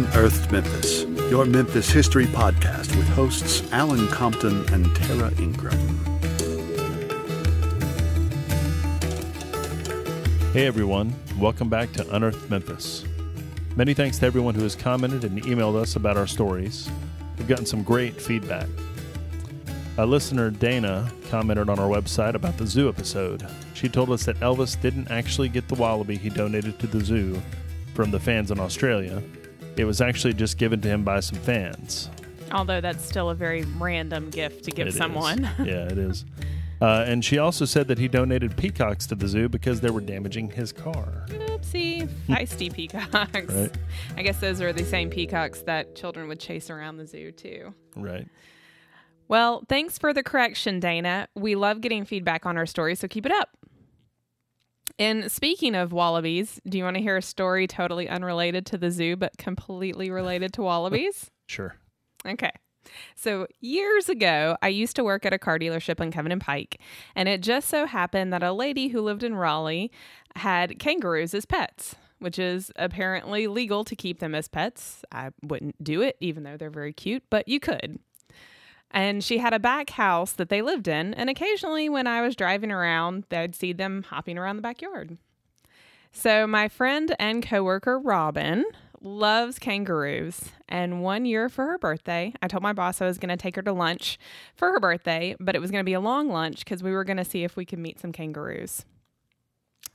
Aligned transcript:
Unearthed 0.00 0.50
Memphis, 0.50 1.02
your 1.30 1.44
Memphis 1.44 1.90
history 1.90 2.24
podcast 2.24 2.96
with 2.96 3.06
hosts 3.08 3.70
Alan 3.70 4.08
Compton 4.08 4.66
and 4.72 4.96
Tara 4.96 5.30
Ingram. 5.38 5.78
Hey 10.54 10.66
everyone, 10.66 11.14
welcome 11.38 11.68
back 11.68 11.92
to 11.92 12.16
Unearthed 12.16 12.48
Memphis. 12.48 13.04
Many 13.76 13.92
thanks 13.92 14.18
to 14.20 14.26
everyone 14.26 14.54
who 14.54 14.62
has 14.62 14.74
commented 14.74 15.24
and 15.24 15.42
emailed 15.42 15.76
us 15.76 15.96
about 15.96 16.16
our 16.16 16.26
stories. 16.26 16.88
We've 17.36 17.46
gotten 17.46 17.66
some 17.66 17.82
great 17.82 18.18
feedback. 18.18 18.68
A 19.98 20.06
listener, 20.06 20.50
Dana, 20.50 21.12
commented 21.28 21.68
on 21.68 21.78
our 21.78 21.90
website 21.90 22.32
about 22.32 22.56
the 22.56 22.66
zoo 22.66 22.88
episode. 22.88 23.46
She 23.74 23.90
told 23.90 24.08
us 24.08 24.24
that 24.24 24.40
Elvis 24.40 24.80
didn't 24.80 25.10
actually 25.10 25.50
get 25.50 25.68
the 25.68 25.74
wallaby 25.74 26.16
he 26.16 26.30
donated 26.30 26.78
to 26.78 26.86
the 26.86 27.04
zoo 27.04 27.42
from 27.92 28.10
the 28.10 28.20
fans 28.20 28.50
in 28.50 28.58
Australia. 28.58 29.22
It 29.80 29.84
was 29.84 30.02
actually 30.02 30.34
just 30.34 30.58
given 30.58 30.82
to 30.82 30.88
him 30.88 31.04
by 31.04 31.20
some 31.20 31.38
fans. 31.38 32.10
Although 32.52 32.82
that's 32.82 33.02
still 33.02 33.30
a 33.30 33.34
very 33.34 33.62
random 33.78 34.28
gift 34.28 34.64
to 34.64 34.70
give 34.70 34.88
It 34.88 34.94
someone. 34.94 35.44
yeah, 35.58 35.86
it 35.86 35.96
is. 35.96 36.26
Uh, 36.82 37.04
and 37.06 37.24
she 37.24 37.38
also 37.38 37.64
said 37.64 37.88
that 37.88 37.96
he 37.96 38.06
donated 38.06 38.54
peacocks 38.58 39.06
to 39.06 39.14
the 39.14 39.26
zoo 39.26 39.48
because 39.48 39.80
they 39.80 39.88
were 39.88 40.02
damaging 40.02 40.50
his 40.50 40.70
car. 40.70 41.24
Oopsie, 41.28 42.06
feisty 42.28 42.70
peacocks. 42.70 43.54
Right. 43.54 43.74
I 44.18 44.22
guess 44.22 44.38
those 44.38 44.60
are 44.60 44.72
the 44.74 44.84
same 44.84 45.08
peacocks 45.08 45.62
that 45.62 45.94
children 45.94 46.28
would 46.28 46.40
chase 46.40 46.68
around 46.68 46.98
the 46.98 47.06
zoo 47.06 47.32
too. 47.32 47.74
Right. 47.96 48.28
Well, 49.28 49.64
thanks 49.66 49.96
for 49.96 50.12
the 50.12 50.22
correction, 50.22 50.78
Dana. 50.78 51.28
We 51.34 51.54
love 51.54 51.80
getting 51.80 52.04
feedback 52.04 52.44
on 52.44 52.58
our 52.58 52.66
stories, 52.66 52.98
so 52.98 53.08
keep 53.08 53.24
it 53.24 53.32
up. 53.32 53.56
And 55.00 55.32
speaking 55.32 55.74
of 55.74 55.94
wallabies, 55.94 56.60
do 56.68 56.76
you 56.76 56.84
want 56.84 56.96
to 56.96 57.02
hear 57.02 57.16
a 57.16 57.22
story 57.22 57.66
totally 57.66 58.06
unrelated 58.06 58.66
to 58.66 58.78
the 58.78 58.90
zoo 58.90 59.16
but 59.16 59.38
completely 59.38 60.10
related 60.10 60.52
to 60.54 60.62
wallabies? 60.62 61.30
Sure. 61.50 61.74
Okay. 62.24 62.52
So, 63.16 63.48
years 63.58 64.08
ago, 64.08 64.56
I 64.62 64.68
used 64.68 64.94
to 64.94 65.02
work 65.02 65.26
at 65.26 65.32
a 65.32 65.38
car 65.38 65.58
dealership 65.58 66.00
on 66.00 66.12
Covington 66.12 66.38
Pike, 66.38 66.78
and 67.16 67.28
it 67.28 67.40
just 67.40 67.68
so 67.68 67.86
happened 67.86 68.32
that 68.32 68.44
a 68.44 68.52
lady 68.52 68.86
who 68.86 69.00
lived 69.00 69.24
in 69.24 69.34
Raleigh 69.34 69.90
had 70.36 70.78
kangaroos 70.78 71.34
as 71.34 71.44
pets, 71.44 71.96
which 72.20 72.38
is 72.38 72.70
apparently 72.76 73.48
legal 73.48 73.82
to 73.82 73.96
keep 73.96 74.20
them 74.20 74.32
as 74.32 74.46
pets. 74.46 75.02
I 75.10 75.30
wouldn't 75.42 75.82
do 75.82 76.02
it, 76.02 76.16
even 76.20 76.44
though 76.44 76.56
they're 76.56 76.70
very 76.70 76.92
cute, 76.92 77.24
but 77.30 77.48
you 77.48 77.58
could. 77.58 77.98
And 78.90 79.22
she 79.22 79.38
had 79.38 79.54
a 79.54 79.58
back 79.58 79.90
house 79.90 80.32
that 80.32 80.48
they 80.48 80.62
lived 80.62 80.88
in, 80.88 81.14
and 81.14 81.30
occasionally 81.30 81.88
when 81.88 82.06
I 82.06 82.22
was 82.22 82.34
driving 82.34 82.72
around, 82.72 83.24
I'd 83.30 83.54
see 83.54 83.72
them 83.72 84.04
hopping 84.08 84.36
around 84.36 84.56
the 84.56 84.62
backyard. 84.62 85.16
So, 86.12 86.46
my 86.46 86.68
friend 86.68 87.14
and 87.20 87.40
coworker 87.40 87.98
Robin 87.98 88.64
loves 89.00 89.58
kangaroos. 89.58 90.50
And 90.68 91.02
one 91.02 91.24
year 91.24 91.48
for 91.48 91.66
her 91.66 91.78
birthday, 91.78 92.34
I 92.42 92.48
told 92.48 92.62
my 92.62 92.72
boss 92.72 93.00
I 93.00 93.06
was 93.06 93.18
going 93.18 93.30
to 93.30 93.36
take 93.36 93.56
her 93.56 93.62
to 93.62 93.72
lunch 93.72 94.18
for 94.56 94.72
her 94.72 94.80
birthday, 94.80 95.36
but 95.40 95.54
it 95.54 95.60
was 95.60 95.70
going 95.70 95.80
to 95.80 95.88
be 95.88 95.94
a 95.94 96.00
long 96.00 96.28
lunch 96.28 96.60
because 96.60 96.82
we 96.82 96.92
were 96.92 97.04
going 97.04 97.16
to 97.16 97.24
see 97.24 97.44
if 97.44 97.56
we 97.56 97.64
could 97.64 97.78
meet 97.78 98.00
some 98.00 98.12
kangaroos. 98.12 98.84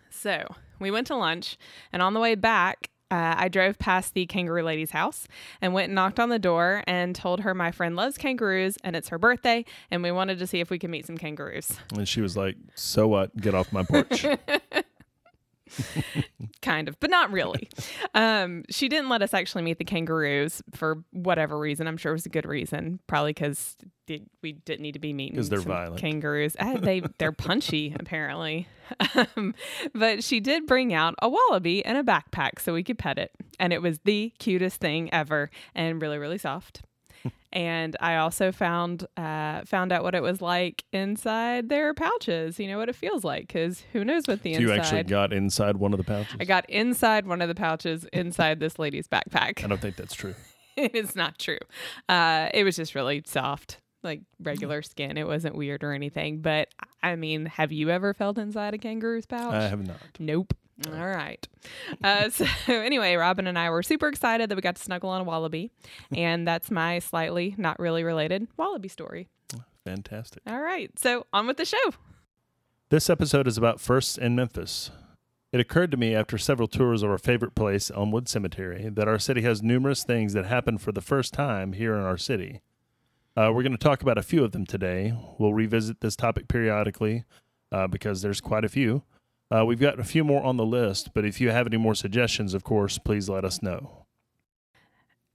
So 0.09 0.55
we 0.79 0.91
went 0.91 1.07
to 1.07 1.15
lunch, 1.15 1.57
and 1.93 2.01
on 2.01 2.13
the 2.13 2.19
way 2.19 2.35
back, 2.35 2.89
uh, 3.11 3.35
I 3.37 3.47
drove 3.49 3.77
past 3.77 4.13
the 4.13 4.25
kangaroo 4.25 4.63
lady's 4.63 4.91
house 4.91 5.27
and 5.61 5.73
went 5.73 5.85
and 5.85 5.95
knocked 5.95 6.19
on 6.19 6.29
the 6.29 6.39
door 6.39 6.83
and 6.87 7.15
told 7.15 7.41
her 7.41 7.53
my 7.53 7.71
friend 7.71 7.95
loves 7.95 8.17
kangaroos 8.17 8.77
and 8.83 8.95
it's 8.95 9.09
her 9.09 9.17
birthday, 9.17 9.65
and 9.91 10.03
we 10.03 10.11
wanted 10.11 10.39
to 10.39 10.47
see 10.47 10.59
if 10.59 10.69
we 10.69 10.79
could 10.79 10.89
meet 10.89 11.05
some 11.05 11.17
kangaroos. 11.17 11.71
And 11.95 12.07
she 12.07 12.21
was 12.21 12.35
like, 12.35 12.55
"So 12.75 13.07
what? 13.07 13.35
Get 13.37 13.53
off 13.53 13.71
my 13.71 13.83
porch." 13.83 14.25
kind 16.61 16.87
of, 16.87 16.99
but 16.99 17.09
not 17.09 17.31
really. 17.31 17.69
um, 18.13 18.63
she 18.69 18.87
didn't 18.87 19.09
let 19.09 19.21
us 19.21 19.33
actually 19.33 19.63
meet 19.63 19.77
the 19.77 19.85
kangaroos 19.85 20.61
for 20.73 21.03
whatever 21.11 21.57
reason. 21.57 21.87
I'm 21.87 21.97
sure 21.97 22.11
it 22.11 22.15
was 22.15 22.25
a 22.25 22.29
good 22.29 22.45
reason, 22.45 22.99
probably 23.07 23.31
because 23.31 23.75
we 24.41 24.53
didn't 24.53 24.81
need 24.81 24.93
to 24.93 24.99
be 24.99 25.13
meeting 25.13 25.35
'Cause 25.37 25.49
they're 25.49 25.59
violent. 25.59 26.01
kangaroos. 26.01 26.55
Uh, 26.59 26.77
they 26.79 27.01
they're 27.17 27.31
punchy 27.31 27.95
apparently, 27.99 28.67
um, 29.35 29.53
but 29.93 30.23
she 30.23 30.39
did 30.39 30.65
bring 30.67 30.93
out 30.93 31.15
a 31.21 31.29
wallaby 31.29 31.83
and 31.85 31.97
a 31.97 32.03
backpack 32.03 32.59
so 32.59 32.73
we 32.73 32.83
could 32.83 32.97
pet 32.97 33.17
it, 33.17 33.31
and 33.59 33.73
it 33.73 33.81
was 33.81 33.99
the 34.05 34.31
cutest 34.39 34.79
thing 34.79 35.13
ever 35.13 35.49
and 35.73 36.01
really 36.01 36.17
really 36.17 36.37
soft. 36.37 36.81
And 37.53 37.95
I 38.01 38.17
also 38.17 38.51
found 38.51 39.07
uh, 39.15 39.63
found 39.63 39.93
out 39.93 40.03
what 40.03 40.13
it 40.13 40.21
was 40.21 40.41
like 40.41 40.83
inside 40.91 41.69
their 41.69 41.93
pouches. 41.93 42.59
You 42.59 42.67
know 42.67 42.77
what 42.77 42.89
it 42.89 42.95
feels 42.95 43.23
like 43.23 43.47
because 43.47 43.81
who 43.93 44.03
knows 44.03 44.27
what 44.27 44.41
the 44.43 44.55
So 44.55 44.59
you 44.59 44.73
actually 44.73 45.03
got 45.03 45.31
inside 45.31 45.77
one 45.77 45.93
of 45.93 45.97
the 45.97 46.03
pouches. 46.03 46.35
I 46.37 46.43
got 46.43 46.69
inside 46.69 47.25
one 47.25 47.41
of 47.41 47.47
the 47.47 47.55
pouches 47.55 48.03
inside 48.11 48.59
this 48.59 48.77
lady's 48.77 49.07
backpack. 49.07 49.63
I 49.63 49.67
don't 49.67 49.79
think 49.79 49.95
that's 49.95 50.13
true. 50.13 50.35
it's 50.77 51.15
not 51.15 51.39
true. 51.39 51.59
Uh, 52.09 52.49
it 52.53 52.65
was 52.65 52.75
just 52.75 52.93
really 52.93 53.23
soft, 53.25 53.77
like 54.05 54.21
regular 54.39 54.81
skin. 54.81 55.17
It 55.17 55.27
wasn't 55.27 55.55
weird 55.55 55.83
or 55.83 55.91
anything. 55.91 56.41
But 56.41 56.69
I 57.03 57.15
mean, 57.15 57.45
have 57.47 57.71
you 57.71 57.89
ever 57.89 58.13
felt 58.13 58.37
inside 58.37 58.73
a 58.73 58.77
kangaroo's 58.77 59.25
pouch? 59.25 59.53
I 59.53 59.67
have 59.67 59.85
not. 59.85 59.97
Nope. 60.19 60.53
All 60.87 61.07
right. 61.07 61.45
Uh, 62.03 62.29
so 62.29 62.45
anyway, 62.67 63.15
Robin 63.15 63.47
and 63.47 63.57
I 63.57 63.69
were 63.69 63.83
super 63.83 64.07
excited 64.07 64.49
that 64.49 64.55
we 64.55 64.61
got 64.61 64.75
to 64.75 64.83
snuggle 64.83 65.09
on 65.09 65.21
a 65.21 65.23
wallaby, 65.23 65.71
and 66.15 66.47
that's 66.47 66.71
my 66.71 66.99
slightly 66.99 67.55
not 67.57 67.79
really 67.79 68.03
related 68.03 68.47
wallaby 68.57 68.87
story. 68.87 69.27
Fantastic. 69.85 70.41
All 70.47 70.61
right. 70.61 70.91
So 70.97 71.27
on 71.31 71.47
with 71.47 71.57
the 71.57 71.65
show. 71.65 71.91
This 72.89 73.09
episode 73.09 73.47
is 73.47 73.57
about 73.57 73.79
firsts 73.79 74.17
in 74.17 74.35
Memphis. 74.35 74.91
It 75.51 75.59
occurred 75.59 75.91
to 75.91 75.97
me 75.97 76.13
after 76.13 76.37
several 76.37 76.67
tours 76.67 77.01
of 77.01 77.09
our 77.09 77.17
favorite 77.17 77.55
place, 77.55 77.89
Elmwood 77.89 78.27
Cemetery, 78.27 78.89
that 78.91 79.07
our 79.07 79.19
city 79.19 79.41
has 79.43 79.63
numerous 79.63 80.03
things 80.03 80.33
that 80.33 80.45
happen 80.45 80.77
for 80.77 80.91
the 80.91 81.01
first 81.01 81.33
time 81.33 81.73
here 81.73 81.95
in 81.95 82.01
our 82.01 82.17
city. 82.17 82.61
Uh, 83.37 83.51
we're 83.53 83.63
going 83.63 83.73
to 83.73 83.77
talk 83.77 84.01
about 84.01 84.17
a 84.17 84.23
few 84.23 84.43
of 84.45 84.53
them 84.53 84.65
today. 84.65 85.13
We'll 85.37 85.53
revisit 85.53 85.99
this 85.99 86.15
topic 86.15 86.47
periodically 86.47 87.25
uh, 87.71 87.87
because 87.87 88.21
there's 88.21 88.39
quite 88.39 88.63
a 88.63 88.69
few. 88.69 89.03
Uh, 89.51 89.65
we've 89.65 89.79
got 89.79 89.99
a 89.99 90.05
few 90.05 90.23
more 90.23 90.43
on 90.43 90.55
the 90.55 90.65
list, 90.65 91.13
but 91.13 91.25
if 91.25 91.41
you 91.41 91.51
have 91.51 91.67
any 91.67 91.77
more 91.77 91.95
suggestions, 91.95 92.53
of 92.53 92.63
course, 92.63 92.97
please 92.97 93.27
let 93.29 93.43
us 93.43 93.61
know. 93.61 94.05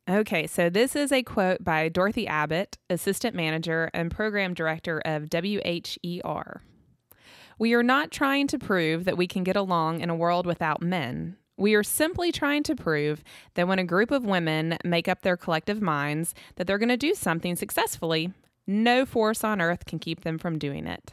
Okay, 0.09 0.47
so 0.47 0.71
this 0.71 0.97
is 0.97 1.13
a 1.13 1.23
quote 1.23 1.63
by 1.63 1.89
Dorothy 1.89 2.27
Abbott, 2.27 2.79
Assistant 2.89 3.37
Manager 3.37 3.91
and 3.93 4.11
Program 4.11 4.55
Director 4.55 5.01
of 5.05 5.29
WHER. 5.31 6.63
We 7.59 7.75
are 7.75 7.83
not 7.83 8.11
trying 8.11 8.47
to 8.49 8.59
prove 8.59 9.05
that 9.05 9.19
we 9.19 9.27
can 9.27 9.45
get 9.45 9.57
along 9.57 10.01
in 10.01 10.09
a 10.09 10.17
world 10.17 10.47
without 10.47 10.81
men. 10.81 11.37
We 11.61 11.75
are 11.75 11.83
simply 11.83 12.33
trying 12.33 12.63
to 12.65 12.75
prove 12.75 13.23
that 13.55 13.69
when 13.69 13.79
a 13.79 13.85
group 13.85 14.11
of 14.11 14.25
women 14.25 14.79
make 14.83 15.09
up 15.09 15.21
their 15.21 15.37
collective 15.37 15.83
minds 15.83 16.35
that 16.57 16.67
they're 16.67 16.79
going 16.79 16.89
to 16.89 16.97
do 16.97 17.15
something 17.15 17.55
successfully, 17.55 18.33
no 18.67 19.05
force 19.05 19.45
on 19.45 19.61
earth 19.61 19.85
can 19.85 19.99
keep 19.99 20.23
them 20.23 20.39
from 20.39 20.59
doing 20.59 20.87
it. 20.87 21.13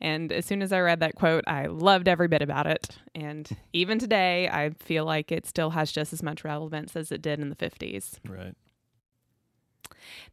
And 0.00 0.32
as 0.32 0.44
soon 0.44 0.60
as 0.60 0.72
I 0.72 0.80
read 0.80 0.98
that 1.00 1.14
quote, 1.14 1.44
I 1.46 1.66
loved 1.66 2.08
every 2.08 2.26
bit 2.26 2.42
about 2.42 2.66
it. 2.66 2.98
And 3.14 3.48
even 3.72 4.00
today, 4.00 4.48
I 4.48 4.70
feel 4.80 5.04
like 5.04 5.30
it 5.30 5.46
still 5.46 5.70
has 5.70 5.92
just 5.92 6.12
as 6.12 6.22
much 6.22 6.42
relevance 6.42 6.96
as 6.96 7.12
it 7.12 7.22
did 7.22 7.38
in 7.38 7.48
the 7.48 7.56
50s. 7.56 8.18
Right. 8.28 8.54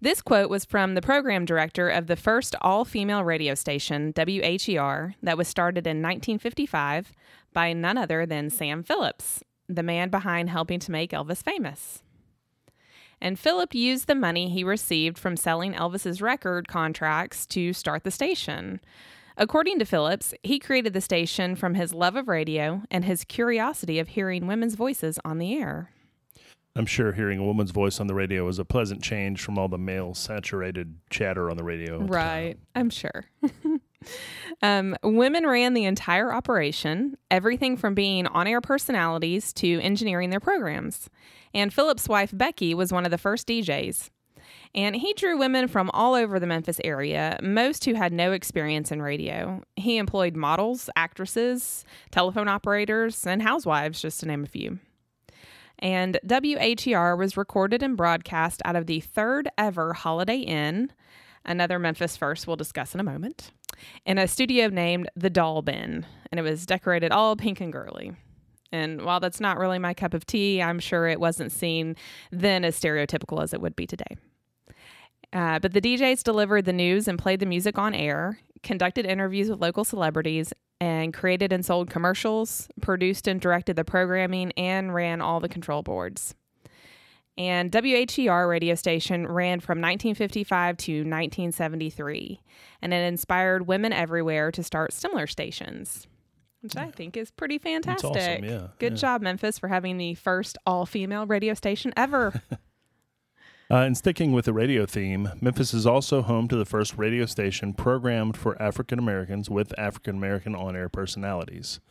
This 0.02 0.22
quote 0.22 0.50
was 0.50 0.66
from 0.66 0.94
the 0.94 1.02
program 1.02 1.46
director 1.46 1.90
of 1.90 2.08
the 2.08 2.16
first 2.16 2.56
all 2.62 2.86
female 2.86 3.24
radio 3.24 3.56
station, 3.56 4.14
WHER, 4.16 5.16
that 5.24 5.38
was 5.38 5.48
started 5.48 5.88
in 5.88 6.02
1955 6.02 7.12
by 7.54 7.74
none 7.74 7.98
other 7.98 8.26
than 8.26 8.50
Sam 8.50 8.84
Phillips, 8.84 9.44
the 9.68 9.84
man 9.84 10.10
behind 10.10 10.50
helping 10.50 10.80
to 10.80 10.92
make 10.92 11.12
Elvis 11.12 11.44
famous. 11.44 12.04
And 13.20 13.40
Philip 13.40 13.74
used 13.74 14.08
the 14.08 14.16
money 14.16 14.50
he 14.50 14.64
received 14.64 15.18
from 15.18 15.36
selling 15.36 15.74
Elvis's 15.74 16.22
record 16.22 16.68
contracts 16.68 17.46
to 17.48 17.74
start 17.74 18.04
the 18.04 18.12
station. 18.12 18.80
According 19.38 19.80
to 19.80 19.86
Phillips, 19.86 20.34
he 20.44 20.60
created 20.60 20.94
the 20.94 21.02
station 21.02 21.56
from 21.56 21.76
his 21.76 21.94
love 21.94 22.16
of 22.16 22.28
radio 22.28 22.84
and 22.90 23.06
his 23.06 23.24
curiosity 23.24 24.00
of 24.00 24.10
hearing 24.10 24.48
women's 24.48 24.76
voices 24.76 25.20
on 25.24 25.38
the 25.38 25.56
air. 25.56 25.92
I'm 26.78 26.86
sure 26.86 27.12
hearing 27.12 27.40
a 27.40 27.44
woman's 27.44 27.72
voice 27.72 28.00
on 28.00 28.06
the 28.06 28.14
radio 28.14 28.46
was 28.46 28.60
a 28.60 28.66
pleasant 28.66 29.02
change 29.02 29.42
from 29.42 29.58
all 29.58 29.68
the 29.68 29.80
male 29.80 30.14
saturated 30.14 30.96
chatter 31.10 31.50
on 31.50 31.58
the 31.58 31.64
radio. 31.64 31.96
at 31.96 32.00
the 32.02 32.06
Right. 32.06 32.58
I'm 32.76 32.92
sure. 32.92 33.26
um, 34.62 34.96
women 35.02 35.48
ran 35.48 35.74
the 35.74 35.86
entire 35.86 36.32
operation, 36.32 37.18
everything 37.32 37.78
from 37.78 37.96
being 37.96 38.28
on 38.28 38.46
air 38.46 38.62
personalities 38.62 39.54
to 39.54 39.80
engineering 39.82 40.30
their 40.30 40.40
programs. 40.40 41.10
And 41.52 41.74
Phillips' 41.74 42.08
wife, 42.08 42.30
Becky, 42.32 42.76
was 42.76 42.94
one 42.94 43.06
of 43.06 43.12
the 43.12 43.18
first 43.18 43.48
DJs. 43.48 44.12
And 44.76 44.96
he 44.96 45.14
drew 45.14 45.36
women 45.36 45.68
from 45.68 45.90
all 45.96 46.14
over 46.14 46.40
the 46.40 46.46
Memphis 46.46 46.80
area, 46.84 47.40
most 47.42 47.86
who 47.86 47.96
had 47.96 48.14
no 48.14 48.34
experience 48.34 48.92
in 48.92 49.02
radio. 49.02 49.64
He 49.76 49.98
employed 49.98 50.36
models, 50.36 50.92
actresses, 50.96 51.86
telephone 52.12 52.48
operators, 52.48 53.26
and 53.26 53.42
housewives, 53.42 54.00
just 54.00 54.20
to 54.20 54.28
name 54.28 54.44
a 54.44 54.48
few. 54.48 54.78
And 55.80 56.20
WHER 56.24 57.16
was 57.16 57.38
recorded 57.38 57.84
and 57.84 57.96
broadcast 57.96 58.62
out 58.66 58.76
of 58.76 58.88
the 58.88 59.00
third 59.00 59.48
ever 59.58 59.94
Holiday 59.94 60.40
Inn, 60.40 60.92
another 61.46 61.78
Memphis 61.78 62.18
first 62.18 62.48
we'll 62.48 62.56
discuss 62.56 62.94
in 62.94 63.00
a 63.00 63.04
moment, 63.04 63.52
in 64.06 64.18
a 64.18 64.28
studio 64.28 64.70
named 64.70 65.10
The 65.16 65.30
Doll 65.30 65.62
Bin, 65.62 66.06
and 66.32 66.40
it 66.40 66.44
was 66.44 66.66
decorated 66.66 67.12
all 67.12 67.36
pink 67.36 67.62
and 67.62 67.72
girly. 67.72 68.14
And 68.72 69.04
while 69.04 69.20
that's 69.20 69.40
not 69.40 69.58
really 69.58 69.80
my 69.80 69.94
cup 69.94 70.14
of 70.14 70.26
tea, 70.26 70.62
I'm 70.62 70.80
sure 70.80 71.08
it 71.08 71.20
wasn't 71.20 71.52
seen 71.52 71.96
then 72.32 72.66
as 72.66 72.80
stereotypical 72.80 73.42
as 73.42 73.54
it 73.54 73.62
would 73.62 73.76
be 73.76 73.88
today. 73.88 74.18
Uh, 75.32 75.60
but 75.60 75.74
the 75.74 75.82
DJs 75.82 76.24
delivered 76.24 76.66
the 76.66 76.74
news 76.74 77.08
and 77.08 77.20
played 77.20 77.40
the 77.40 77.46
music 77.46 77.78
on 77.78 77.94
air, 77.94 78.40
conducted 78.64 79.06
interviews 79.06 79.50
with 79.50 79.62
local 79.62 79.84
celebrities, 79.84 80.54
and 80.80 81.14
created 81.14 81.52
and 81.52 81.66
sold 81.66 81.90
commercials, 81.90 82.68
produced 82.82 83.28
and 83.28 83.42
directed 83.42 83.76
the 83.76 83.84
programming, 83.84 84.52
and 84.58 84.94
ran 84.94 85.22
all 85.22 85.40
the 85.40 85.50
control 85.50 85.82
boards. 85.84 86.36
And 87.38 87.72
WHER 87.72 88.48
radio 88.48 88.74
station 88.76 89.28
ran 89.28 89.60
from 89.60 89.78
1955 89.80 90.78
to 90.78 90.92
1973, 91.00 92.42
and 92.82 92.94
it 92.94 92.98
inspired 92.98 93.68
women 93.68 93.94
everywhere 93.94 94.52
to 94.52 94.64
start 94.64 94.92
similar 94.92 95.28
stations, 95.28 96.08
which 96.62 96.76
I 96.76 96.90
think 96.90 97.16
is 97.16 97.30
pretty 97.30 97.60
fantastic. 97.60 98.10
awesome, 98.10 98.44
yeah, 98.44 98.68
Good 98.80 98.94
yeah. 98.94 98.98
job, 98.98 99.22
Memphis, 99.22 99.60
for 99.60 99.68
having 99.68 99.98
the 99.98 100.16
first 100.16 100.58
all 100.66 100.88
female 100.88 101.28
radio 101.28 101.54
station 101.54 101.94
ever. 101.96 102.42
Uh, 103.70 103.80
and 103.80 103.98
sticking 103.98 104.32
with 104.32 104.46
the 104.46 104.54
radio 104.54 104.86
theme, 104.86 105.30
Memphis 105.42 105.74
is 105.74 105.86
also 105.86 106.22
home 106.22 106.48
to 106.48 106.56
the 106.56 106.64
first 106.64 106.98
radio 106.98 107.26
station 107.26 107.74
programmed 107.74 108.38
for 108.38 108.62
African 108.62 108.98
Americans 108.98 109.50
with 109.50 109.78
African 109.78 110.16
American 110.16 110.56
on 110.56 110.74
air 110.74 110.88
personalities. 110.88 111.82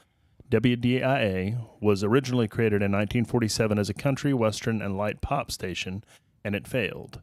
WDIA 0.51 1.67
was 1.81 2.03
originally 2.03 2.49
created 2.49 2.77
in 2.77 2.93
1947 2.93 3.79
as 3.79 3.91
a 3.91 3.95
country, 3.95 4.33
western, 4.33 4.81
and 4.81 4.97
light 4.97 5.21
pop 5.21 5.51
station, 5.51 6.03
and 6.43 6.55
it 6.55 6.67
failed. 6.67 7.21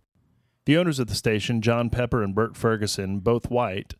The 0.66 0.78
owners 0.78 1.00
of 1.00 1.08
the 1.08 1.16
station, 1.16 1.62
John 1.62 1.90
Pepper 1.90 2.22
and 2.22 2.36
Bert 2.36 2.56
Ferguson, 2.56 3.20
both 3.22 3.50
white, 3.50 3.96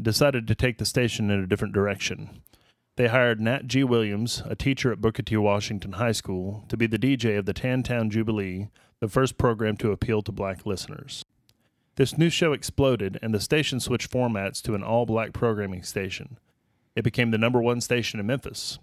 decided 0.00 0.48
to 0.48 0.54
take 0.54 0.78
the 0.78 0.86
station 0.86 1.30
in 1.30 1.40
a 1.40 1.46
different 1.46 1.74
direction. 1.74 2.40
They 2.96 3.08
hired 3.08 3.40
Nat 3.40 3.66
G. 3.66 3.84
Williams, 3.84 4.42
a 4.46 4.56
teacher 4.56 4.90
at 4.90 5.00
Booker 5.00 5.22
T. 5.22 5.36
Washington 5.36 5.92
High 5.92 6.12
School, 6.12 6.64
to 6.68 6.76
be 6.76 6.86
the 6.86 6.98
DJ 6.98 7.38
of 7.38 7.44
the 7.44 7.54
Tantown 7.54 8.10
Jubilee, 8.10 8.70
the 9.00 9.08
first 9.08 9.38
program 9.38 9.76
to 9.78 9.92
appeal 9.92 10.22
to 10.22 10.32
black 10.32 10.66
listeners. 10.66 11.24
This 11.96 12.16
new 12.16 12.30
show 12.30 12.52
exploded, 12.52 13.18
and 13.22 13.34
the 13.34 13.40
station 13.40 13.80
switched 13.80 14.10
formats 14.10 14.62
to 14.62 14.74
an 14.74 14.82
all 14.82 15.06
black 15.06 15.32
programming 15.32 15.82
station. 15.82 16.38
It 16.94 17.02
became 17.02 17.30
the 17.30 17.38
number 17.38 17.60
one 17.60 17.80
station 17.80 18.20
in 18.20 18.26
Memphis. 18.26 18.78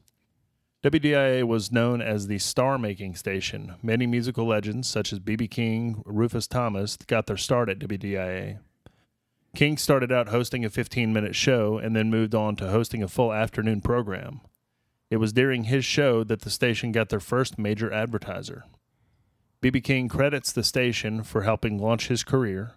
WDIA 0.84 1.44
was 1.46 1.72
known 1.72 2.02
as 2.02 2.28
the 2.28 2.38
star 2.38 2.78
making 2.78 3.16
station. 3.16 3.74
Many 3.82 4.06
musical 4.06 4.46
legends, 4.46 4.88
such 4.88 5.12
as 5.12 5.20
B.B. 5.20 5.48
King, 5.48 6.04
Rufus 6.06 6.46
Thomas, 6.46 6.96
got 6.96 7.26
their 7.26 7.38
start 7.38 7.70
at 7.70 7.80
WDIA. 7.80 8.60
King 9.56 9.78
started 9.78 10.12
out 10.12 10.30
hosting 10.30 10.64
a 10.64 10.70
15 10.70 11.12
minute 11.12 11.36
show 11.36 11.78
and 11.78 11.96
then 11.96 12.10
moved 12.10 12.36
on 12.36 12.56
to 12.58 12.70
hosting 12.70 13.02
a 13.02 13.08
full 13.08 13.34
afternoon 13.34 13.82
program. 13.82 14.42
It 15.10 15.18
was 15.18 15.34
during 15.34 15.64
his 15.64 15.86
show 15.86 16.24
that 16.26 16.42
the 16.42 16.50
station 16.50 16.92
got 16.92 17.10
their 17.10 17.20
first 17.20 17.58
major 17.58 17.92
advertiser. 17.92 18.66
B.B. 19.66 19.82
King 19.82 20.08
credits 20.08 20.52
the 20.52 20.64
station 20.64 21.24
for 21.24 21.42
helping 21.42 21.80
launch 21.80 22.08
his 22.08 22.24
career, 22.24 22.74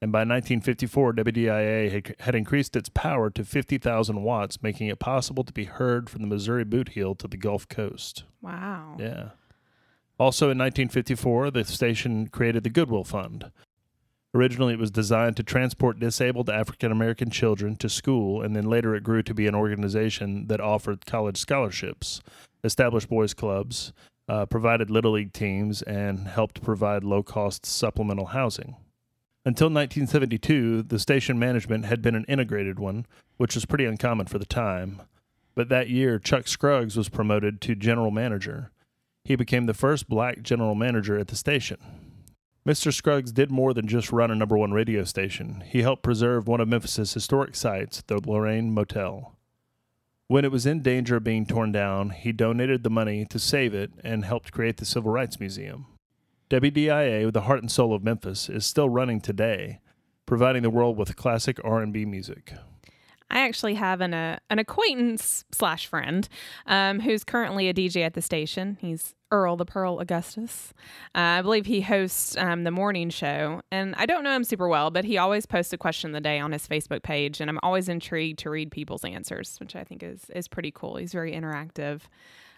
and 0.00 0.10
by 0.10 0.22
1954, 0.22 1.12
WDIA 1.12 1.92
had, 1.92 2.16
had 2.18 2.34
increased 2.34 2.74
its 2.74 2.88
power 2.88 3.30
to 3.30 3.44
50,000 3.44 4.24
watts, 4.24 4.60
making 4.60 4.88
it 4.88 4.98
possible 4.98 5.44
to 5.44 5.52
be 5.52 5.66
heard 5.66 6.10
from 6.10 6.20
the 6.20 6.26
Missouri 6.26 6.64
Boot 6.64 6.88
Heel 6.88 7.14
to 7.14 7.28
the 7.28 7.36
Gulf 7.36 7.68
Coast. 7.68 8.24
wow. 8.40 8.96
Yeah. 8.98 9.28
Also 10.18 10.46
in 10.46 10.58
1954, 10.58 11.52
the 11.52 11.62
station 11.62 12.26
created 12.26 12.64
the 12.64 12.70
Goodwill 12.70 13.04
Fund. 13.04 13.52
Originally, 14.34 14.72
it 14.74 14.80
was 14.80 14.90
designed 14.90 15.36
to 15.36 15.44
transport 15.44 16.00
disabled 16.00 16.50
African 16.50 16.90
American 16.90 17.30
children 17.30 17.76
to 17.76 17.88
school, 17.88 18.42
and 18.42 18.56
then 18.56 18.64
later 18.64 18.96
it 18.96 19.04
grew 19.04 19.22
to 19.22 19.32
be 19.32 19.46
an 19.46 19.54
organization 19.54 20.48
that 20.48 20.60
offered 20.60 21.06
college 21.06 21.36
scholarships, 21.36 22.20
established 22.64 23.08
boys' 23.08 23.32
clubs, 23.32 23.92
uh, 24.28 24.46
provided 24.46 24.90
Little 24.90 25.12
League 25.12 25.32
teams, 25.32 25.82
and 25.82 26.28
helped 26.28 26.62
provide 26.62 27.04
low 27.04 27.22
cost 27.22 27.66
supplemental 27.66 28.26
housing. 28.26 28.76
Until 29.44 29.66
1972, 29.66 30.84
the 30.84 30.98
station 30.98 31.38
management 31.38 31.84
had 31.84 32.00
been 32.00 32.14
an 32.14 32.24
integrated 32.28 32.78
one, 32.78 33.06
which 33.36 33.54
was 33.54 33.64
pretty 33.64 33.84
uncommon 33.84 34.26
for 34.26 34.38
the 34.38 34.44
time. 34.44 35.02
But 35.54 35.68
that 35.68 35.90
year, 35.90 36.18
Chuck 36.18 36.46
Scruggs 36.46 36.96
was 36.96 37.08
promoted 37.08 37.60
to 37.62 37.74
general 37.74 38.10
manager. 38.10 38.70
He 39.24 39.36
became 39.36 39.66
the 39.66 39.74
first 39.74 40.08
black 40.08 40.42
general 40.42 40.74
manager 40.74 41.18
at 41.18 41.28
the 41.28 41.36
station. 41.36 41.78
Mr. 42.66 42.92
Scruggs 42.92 43.32
did 43.32 43.50
more 43.50 43.74
than 43.74 43.88
just 43.88 44.12
run 44.12 44.30
a 44.30 44.36
number 44.36 44.56
one 44.56 44.72
radio 44.72 45.02
station. 45.02 45.64
He 45.66 45.82
helped 45.82 46.04
preserve 46.04 46.46
one 46.46 46.60
of 46.60 46.68
Memphis's 46.68 47.12
historic 47.12 47.56
sites, 47.56 48.02
the 48.06 48.20
Lorraine 48.24 48.72
Motel. 48.72 49.36
When 50.32 50.46
it 50.46 50.50
was 50.50 50.64
in 50.64 50.80
danger 50.80 51.16
of 51.16 51.24
being 51.24 51.44
torn 51.44 51.72
down, 51.72 52.08
he 52.08 52.32
donated 52.32 52.84
the 52.84 52.88
money 52.88 53.26
to 53.26 53.38
save 53.38 53.74
it 53.74 53.90
and 54.02 54.24
helped 54.24 54.50
create 54.50 54.78
the 54.78 54.86
Civil 54.86 55.12
Rights 55.12 55.38
Museum. 55.38 55.84
WDIA, 56.48 57.30
the 57.30 57.42
heart 57.42 57.60
and 57.60 57.70
soul 57.70 57.92
of 57.92 58.02
Memphis, 58.02 58.48
is 58.48 58.64
still 58.64 58.88
running 58.88 59.20
today, 59.20 59.80
providing 60.24 60.62
the 60.62 60.70
world 60.70 60.96
with 60.96 61.16
classic 61.16 61.60
R&B 61.62 62.06
music. 62.06 62.54
I 63.32 63.40
actually 63.40 63.74
have 63.74 64.00
an 64.00 64.14
uh, 64.14 64.38
an 64.50 64.58
acquaintance 64.58 65.44
slash 65.50 65.86
friend 65.86 66.28
um, 66.66 67.00
who's 67.00 67.24
currently 67.24 67.68
a 67.68 67.74
DJ 67.74 68.04
at 68.04 68.14
the 68.14 68.22
station. 68.22 68.76
He's 68.80 69.14
Earl 69.30 69.56
the 69.56 69.64
Pearl 69.64 69.98
Augustus. 69.98 70.74
Uh, 71.14 71.40
I 71.40 71.42
believe 71.42 71.64
he 71.64 71.80
hosts 71.80 72.36
um, 72.36 72.64
the 72.64 72.70
morning 72.70 73.08
show, 73.08 73.62
and 73.72 73.94
I 73.96 74.04
don't 74.04 74.22
know 74.22 74.36
him 74.36 74.44
super 74.44 74.68
well, 74.68 74.90
but 74.90 75.06
he 75.06 75.16
always 75.16 75.46
posts 75.46 75.72
a 75.72 75.78
question 75.78 76.10
of 76.10 76.14
the 76.14 76.20
day 76.20 76.38
on 76.38 76.52
his 76.52 76.68
Facebook 76.68 77.02
page, 77.02 77.40
and 77.40 77.48
I'm 77.48 77.58
always 77.62 77.88
intrigued 77.88 78.40
to 78.40 78.50
read 78.50 78.70
people's 78.70 79.04
answers, 79.04 79.56
which 79.58 79.74
I 79.74 79.84
think 79.84 80.02
is 80.02 80.30
is 80.34 80.46
pretty 80.46 80.70
cool. 80.70 80.96
He's 80.96 81.12
very 81.12 81.32
interactive. 81.32 82.02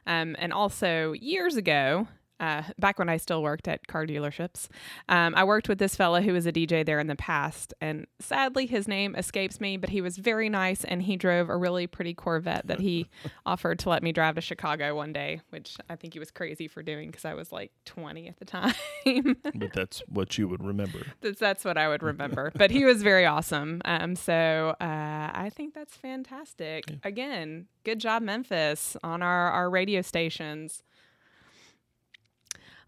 Um, 0.07 0.37
and 0.39 0.53
also, 0.53 1.13
years 1.13 1.57
ago, 1.57 2.09
uh, 2.41 2.63
back 2.79 2.99
when 2.99 3.09
I 3.09 3.17
still 3.17 3.43
worked 3.43 3.69
at 3.69 3.87
car 3.87 4.07
dealerships, 4.07 4.69
um, 5.09 5.35
I 5.37 5.45
worked 5.45 5.69
with 5.69 5.79
this 5.79 5.97
fella 5.97 6.21
who 6.23 6.33
was 6.33 6.47
a 6.47 6.53
DJ 6.53 6.85
there 6.85 6.99
in 6.99 7.07
the 7.07 7.17
past. 7.17 7.73
And 7.81 8.07
sadly, 8.21 8.67
his 8.67 8.89
name 8.89 9.15
escapes 9.17 9.61
me, 9.61 9.77
but 9.77 9.91
he 9.91 10.01
was 10.01 10.17
very 10.17 10.49
nice 10.49 10.85
and 10.85 11.03
he 11.03 11.17
drove 11.17 11.49
a 11.49 11.57
really 11.57 11.87
pretty 11.87 12.15
Corvette 12.15 12.67
that 12.67 12.81
he 12.81 13.09
offered 13.47 13.79
to 13.81 13.89
let 13.89 14.03
me 14.03 14.13
drive 14.13 14.35
to 14.35 14.41
Chicago 14.41 14.95
one 14.95 15.13
day, 15.13 15.41
which 15.51 15.77
I 15.89 15.97
think 15.97 16.13
he 16.13 16.19
was 16.19 16.31
crazy 16.31 16.69
for 16.69 16.83
doing 16.83 17.11
because 17.11 17.25
I 17.25 17.35
was 17.35 17.53
like 17.53 17.73
20 17.87 18.29
at 18.29 18.39
the 18.39 18.45
time. 18.47 18.75
But 19.05 19.73
that's 19.73 20.03
what 20.09 20.37
you 20.39 20.49
would 20.49 20.63
remember. 20.65 21.01
that's, 21.21 21.39
that's 21.39 21.65
what 21.65 21.79
I 21.79 21.89
would 21.89 22.03
remember. 22.03 22.51
but 22.55 22.71
he 22.71 22.85
was 22.85 23.03
very 23.03 23.27
awesome. 23.27 23.81
Um, 23.85 24.17
so 24.17 24.75
uh, 24.81 25.31
I 25.33 25.51
think 25.55 25.75
that's 25.75 25.97
fantastic. 25.97 26.85
Again, 27.03 27.67
good 27.85 28.01
job, 28.01 28.23
Memphis, 28.23 28.97
on 29.03 29.23
our, 29.23 29.51
our 29.51 29.71
radio 29.71 30.03
stations. 30.03 30.83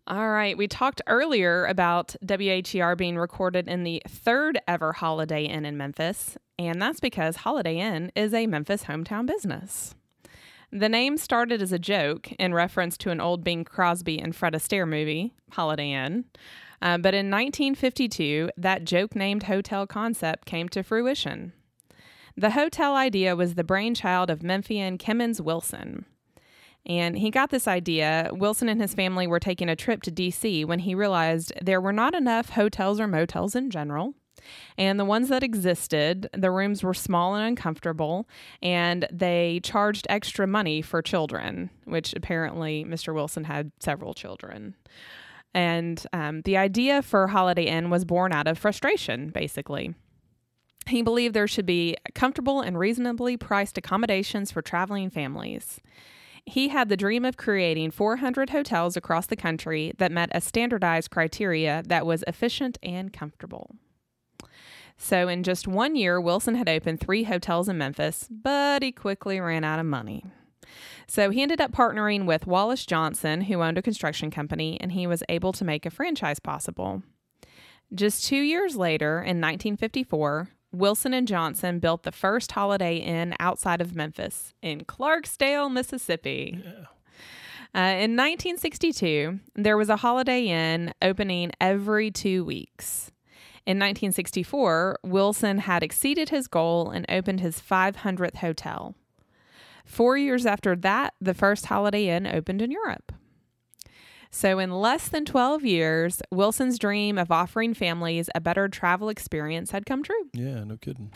All 0.09 0.31
right. 0.31 0.57
We 0.57 0.69
talked 0.69 1.03
earlier 1.09 1.67
about 1.67 2.15
WHER 2.23 2.95
being 2.95 3.19
recorded 3.19 3.67
in 3.67 3.83
the 3.83 4.01
third 4.07 4.57
ever 4.69 4.93
Holiday 4.93 5.47
Inn 5.47 5.65
in 5.65 5.77
Memphis, 5.77 6.39
and 6.61 6.81
that's 6.81 7.01
because 7.01 7.37
Holiday 7.37 7.79
Inn 7.79 8.13
is 8.15 8.33
a 8.33 8.47
Memphis 8.47 8.85
hometown 8.85 9.27
business. 9.27 9.97
The 10.71 10.89
name 10.89 11.17
started 11.17 11.61
as 11.61 11.73
a 11.73 11.79
joke 11.79 12.31
in 12.39 12.55
reference 12.55 12.97
to 12.99 13.11
an 13.11 13.21
old 13.21 13.43
Bing 13.43 13.65
Crosby 13.65 14.21
and 14.21 14.35
Fred 14.35 14.53
Astaire 14.53 14.89
movie, 14.89 15.35
Holiday 15.51 15.91
Inn. 15.91 16.27
Uh, 16.81 16.99
but 16.99 17.15
in 17.15 17.29
1952, 17.29 18.51
that 18.57 18.85
joke 18.85 19.17
named 19.17 19.45
hotel 19.45 19.89
concept 19.89 20.47
came 20.47 20.69
to 20.69 20.85
fruition. 20.85 21.53
The 22.37 22.51
hotel 22.51 22.95
idea 22.95 23.35
was 23.35 23.55
the 23.55 23.65
brainchild 23.65 24.31
of 24.31 24.45
Memphian 24.45 24.99
Kemmons 24.99 25.41
Wilson. 25.41 26.05
And 26.87 27.19
he 27.19 27.31
got 27.31 27.51
this 27.51 27.67
idea. 27.67 28.31
Wilson 28.33 28.69
and 28.69 28.81
his 28.81 28.95
family 28.95 29.27
were 29.27 29.41
taking 29.41 29.69
a 29.69 29.77
trip 29.77 30.03
to 30.03 30.13
DC 30.13 30.65
when 30.65 30.79
he 30.79 30.95
realized 30.95 31.53
there 31.61 31.81
were 31.81 31.93
not 31.93 32.15
enough 32.15 32.51
hotels 32.51 33.01
or 33.01 33.09
motels 33.09 33.57
in 33.57 33.71
general. 33.71 34.15
And 34.79 35.01
the 35.01 35.05
ones 35.05 35.29
that 35.29 35.43
existed, 35.43 36.29
the 36.33 36.53
rooms 36.53 36.85
were 36.85 36.95
small 36.95 37.35
and 37.35 37.45
uncomfortable, 37.45 38.29
and 38.63 39.09
they 39.11 39.61
charged 39.65 40.07
extra 40.09 40.47
money 40.47 40.83
for 40.83 41.03
children, 41.03 41.71
which 41.85 42.15
apparently 42.15 42.85
Mr. 42.85 43.13
Wilson 43.13 43.45
had 43.45 43.73
several 43.81 44.15
children. 44.15 44.77
And 45.55 46.05
um, 46.13 46.43
the 46.43 46.59
idea 46.59 47.03
for 47.03 47.27
Holiday 47.29 47.65
Inn 47.65 47.91
was 47.91 48.05
born 48.05 48.33
out 48.33 48.47
of 48.47 48.59
frustration, 48.59 49.31
basically. 49.31 49.95
He 50.87 51.03
believed 51.03 51.35
there 51.35 51.49
should 51.49 51.67
be 51.67 51.97
comfortable 52.15 52.61
and 52.61 52.79
reasonably 52.79 53.37
priced 53.37 53.79
accommodations 53.79 54.53
for 54.53 54.63
traveling 54.63 55.11
families. 55.11 55.81
He 56.47 56.69
had 56.69 56.89
the 56.89 56.97
dream 56.97 57.25
of 57.25 57.37
creating 57.37 57.91
400 57.91 58.51
hotels 58.51 58.97
across 58.97 59.27
the 59.27 59.37
country 59.37 59.93
that 59.99 60.13
met 60.13 60.31
a 60.33 60.41
standardized 60.41 61.11
criteria 61.11 61.83
that 61.87 62.07
was 62.07 62.23
efficient 62.29 62.79
and 62.85 63.13
comfortable. 63.13 63.75
So, 64.97 65.29
in 65.29 65.43
just 65.43 65.69
one 65.69 65.97
year, 65.97 66.21
Wilson 66.21 66.55
had 66.55 66.69
opened 66.69 67.01
three 67.01 67.25
hotels 67.25 67.69
in 67.69 67.77
Memphis, 67.77 68.29
but 68.31 68.83
he 68.83 68.93
quickly 68.93 69.41
ran 69.41 69.65
out 69.65 69.81
of 69.81 69.87
money. 69.87 70.25
So, 71.09 71.31
he 71.31 71.43
ended 71.43 71.61
up 71.61 71.73
partnering 71.73 72.27
with 72.27 72.47
Wallace 72.47 72.87
Johnson, 72.87 73.43
who 73.43 73.61
owned 73.61 73.77
a 73.77 73.83
construction 73.83 74.31
company, 74.31 74.81
and 74.81 74.93
he 74.93 75.07
was 75.07 75.25
able 75.29 75.53
to 75.53 75.65
make 75.65 75.85
a 75.85 75.91
franchise 75.91 76.39
possible. 76.39 77.03
Just 77.95 78.25
two 78.25 78.41
years 78.41 78.77
later, 78.77 79.19
in 79.19 79.41
1954, 79.41 80.49
Wilson 80.79 81.15
and 81.15 81.27
Johnson 81.27 81.79
built 81.79 82.03
the 82.03 82.13
first 82.13 82.53
Holiday 82.53 82.97
Inn 82.97 83.35
outside 83.41 83.81
of 83.81 83.95
Memphis 83.95 84.55
in 84.63 84.85
Clarksdale, 84.85 85.73
Mississippi. 85.73 86.63
Uh, 87.75 87.97
in 87.99 88.17
1962, 88.17 89.41
there 89.55 89.77
was 89.77 89.89
a 89.89 89.97
Holiday 89.97 90.47
Inn 90.47 90.93
opening 91.03 91.53
every 91.61 92.11
two 92.11 92.45
weeks. 92.45 93.11
In 93.67 93.79
1964, 93.79 95.01
Wilson 95.03 95.59
had 95.59 95.83
exceeded 95.83 96.29
his 96.29 96.47
goal 96.47 96.91
and 96.91 97.05
opened 97.09 97.41
his 97.41 97.61
500th 97.61 98.37
hotel. 98.37 98.95
Four 99.85 100.17
years 100.17 100.47
after 100.47 100.77
that, 100.77 101.15
the 101.21 101.35
first 101.35 101.67
Holiday 101.67 102.09
Inn 102.09 102.27
opened 102.27 102.63
in 102.63 102.71
Europe. 102.71 103.13
So, 104.37 104.59
in 104.59 104.71
less 104.71 105.09
than 105.09 105.25
12 105.25 105.65
years, 105.65 106.21
Wilson's 106.31 106.79
dream 106.79 107.17
of 107.17 107.31
offering 107.31 107.73
families 107.73 108.29
a 108.35 108.41
better 108.43 108.69
travel 108.69 109.09
experience 109.09 109.71
had 109.71 109.87
come 109.87 110.03
true. 110.03 110.29
Yeah, 110.35 110.63
no 110.63 110.77
kidding. 110.77 111.11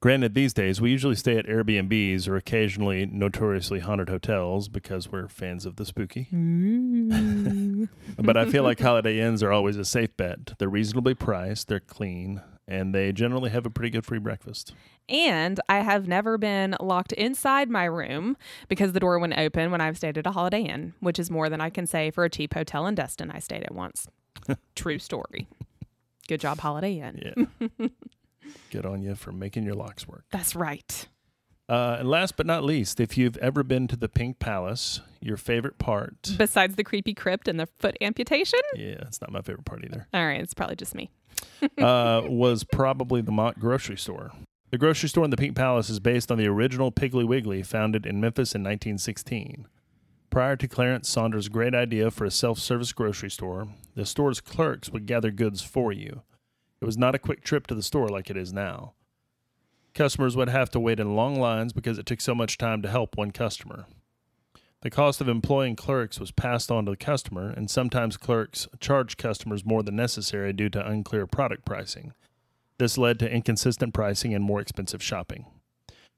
Granted, 0.00 0.34
these 0.34 0.52
days 0.52 0.78
we 0.78 0.90
usually 0.90 1.14
stay 1.14 1.38
at 1.38 1.46
Airbnbs 1.46 2.28
or 2.28 2.36
occasionally 2.36 3.06
notoriously 3.06 3.80
haunted 3.80 4.10
hotels 4.10 4.68
because 4.68 5.10
we're 5.10 5.28
fans 5.28 5.64
of 5.64 5.76
the 5.76 5.86
spooky. 5.86 6.28
but 8.22 8.36
I 8.36 8.44
feel 8.44 8.64
like 8.64 8.80
Holiday 8.82 9.18
Inns 9.18 9.42
are 9.42 9.50
always 9.50 9.78
a 9.78 9.84
safe 9.86 10.14
bet. 10.18 10.58
They're 10.58 10.68
reasonably 10.68 11.14
priced, 11.14 11.68
they're 11.68 11.80
clean, 11.80 12.42
and 12.68 12.94
they 12.94 13.12
generally 13.12 13.50
have 13.50 13.66
a 13.66 13.70
pretty 13.70 13.90
good 13.90 14.04
free 14.04 14.18
breakfast. 14.18 14.74
And 15.08 15.60
I 15.68 15.80
have 15.80 16.08
never 16.08 16.36
been 16.36 16.76
locked 16.80 17.12
inside 17.12 17.70
my 17.70 17.84
room 17.84 18.36
because 18.68 18.92
the 18.92 19.00
door 19.00 19.18
wouldn't 19.18 19.38
open 19.38 19.70
when 19.70 19.80
I've 19.80 19.96
stayed 19.96 20.18
at 20.18 20.26
a 20.26 20.32
Holiday 20.32 20.62
Inn, 20.62 20.94
which 21.00 21.18
is 21.18 21.30
more 21.30 21.48
than 21.48 21.60
I 21.60 21.70
can 21.70 21.86
say 21.86 22.10
for 22.10 22.24
a 22.24 22.30
cheap 22.30 22.54
hotel 22.54 22.86
in 22.86 22.94
Destin 22.94 23.30
I 23.30 23.38
stayed 23.38 23.62
at 23.62 23.74
once. 23.74 24.08
True 24.74 24.98
story. 24.98 25.46
Good 26.28 26.40
job, 26.40 26.58
Holiday 26.58 27.00
Inn. 27.00 27.46
Yeah. 27.78 27.88
Good 28.70 28.86
on 28.86 29.02
you 29.02 29.14
for 29.14 29.32
making 29.32 29.64
your 29.64 29.74
locks 29.74 30.08
work. 30.08 30.24
That's 30.30 30.56
right. 30.56 31.06
Uh, 31.68 31.96
and 32.00 32.08
last 32.08 32.36
but 32.36 32.46
not 32.46 32.62
least, 32.62 33.00
if 33.00 33.18
you've 33.18 33.36
ever 33.38 33.64
been 33.64 33.88
to 33.88 33.96
the 33.96 34.08
Pink 34.08 34.38
Palace, 34.38 35.00
your 35.20 35.36
favorite 35.36 35.78
part. 35.78 36.34
Besides 36.38 36.76
the 36.76 36.84
creepy 36.84 37.12
crypt 37.12 37.48
and 37.48 37.58
the 37.58 37.66
foot 37.78 37.96
amputation? 38.00 38.60
Yeah, 38.76 38.98
it's 39.02 39.20
not 39.20 39.32
my 39.32 39.40
favorite 39.40 39.64
part 39.64 39.84
either. 39.84 40.06
All 40.14 40.24
right, 40.24 40.40
it's 40.40 40.54
probably 40.54 40.76
just 40.76 40.94
me. 40.94 41.10
uh, 41.78 42.22
was 42.26 42.64
probably 42.64 43.20
the 43.20 43.32
Mott 43.32 43.58
grocery 43.58 43.96
store. 43.96 44.32
The 44.70 44.78
grocery 44.78 45.08
store 45.08 45.24
in 45.24 45.30
the 45.30 45.36
Pink 45.36 45.56
Palace 45.56 45.88
is 45.88 46.00
based 46.00 46.30
on 46.30 46.38
the 46.38 46.46
original 46.48 46.90
Piggly 46.90 47.26
Wiggly 47.26 47.62
founded 47.62 48.04
in 48.04 48.20
Memphis 48.20 48.54
in 48.54 48.62
1916. 48.62 49.68
Prior 50.28 50.56
to 50.56 50.68
Clarence 50.68 51.08
Saunders' 51.08 51.48
great 51.48 51.74
idea 51.74 52.10
for 52.10 52.24
a 52.24 52.30
self 52.30 52.58
service 52.58 52.92
grocery 52.92 53.30
store, 53.30 53.68
the 53.94 54.04
store's 54.04 54.40
clerks 54.40 54.90
would 54.90 55.06
gather 55.06 55.30
goods 55.30 55.62
for 55.62 55.92
you. 55.92 56.22
It 56.80 56.84
was 56.84 56.98
not 56.98 57.14
a 57.14 57.18
quick 57.18 57.42
trip 57.42 57.66
to 57.68 57.74
the 57.74 57.82
store 57.82 58.08
like 58.08 58.28
it 58.28 58.36
is 58.36 58.52
now. 58.52 58.92
Customers 59.94 60.36
would 60.36 60.50
have 60.50 60.68
to 60.70 60.80
wait 60.80 61.00
in 61.00 61.16
long 61.16 61.40
lines 61.40 61.72
because 61.72 61.98
it 61.98 62.04
took 62.04 62.20
so 62.20 62.34
much 62.34 62.58
time 62.58 62.82
to 62.82 62.90
help 62.90 63.16
one 63.16 63.30
customer. 63.30 63.86
The 64.82 64.90
cost 64.90 65.20
of 65.20 65.28
employing 65.28 65.74
clerks 65.74 66.20
was 66.20 66.30
passed 66.30 66.70
on 66.70 66.84
to 66.84 66.92
the 66.92 66.96
customer, 66.96 67.48
and 67.48 67.70
sometimes 67.70 68.16
clerks 68.16 68.68
charged 68.78 69.18
customers 69.18 69.64
more 69.64 69.82
than 69.82 69.96
necessary 69.96 70.52
due 70.52 70.68
to 70.70 70.86
unclear 70.86 71.26
product 71.26 71.64
pricing. 71.64 72.12
This 72.78 72.98
led 72.98 73.18
to 73.20 73.30
inconsistent 73.30 73.94
pricing 73.94 74.34
and 74.34 74.44
more 74.44 74.60
expensive 74.60 75.02
shopping. 75.02 75.46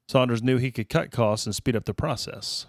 Saunders 0.09 0.43
knew 0.43 0.57
he 0.57 0.73
could 0.73 0.89
cut 0.89 1.11
costs 1.13 1.47
and 1.47 1.55
speed 1.55 1.77
up 1.77 1.85
the 1.85 1.95
process. 1.95 2.67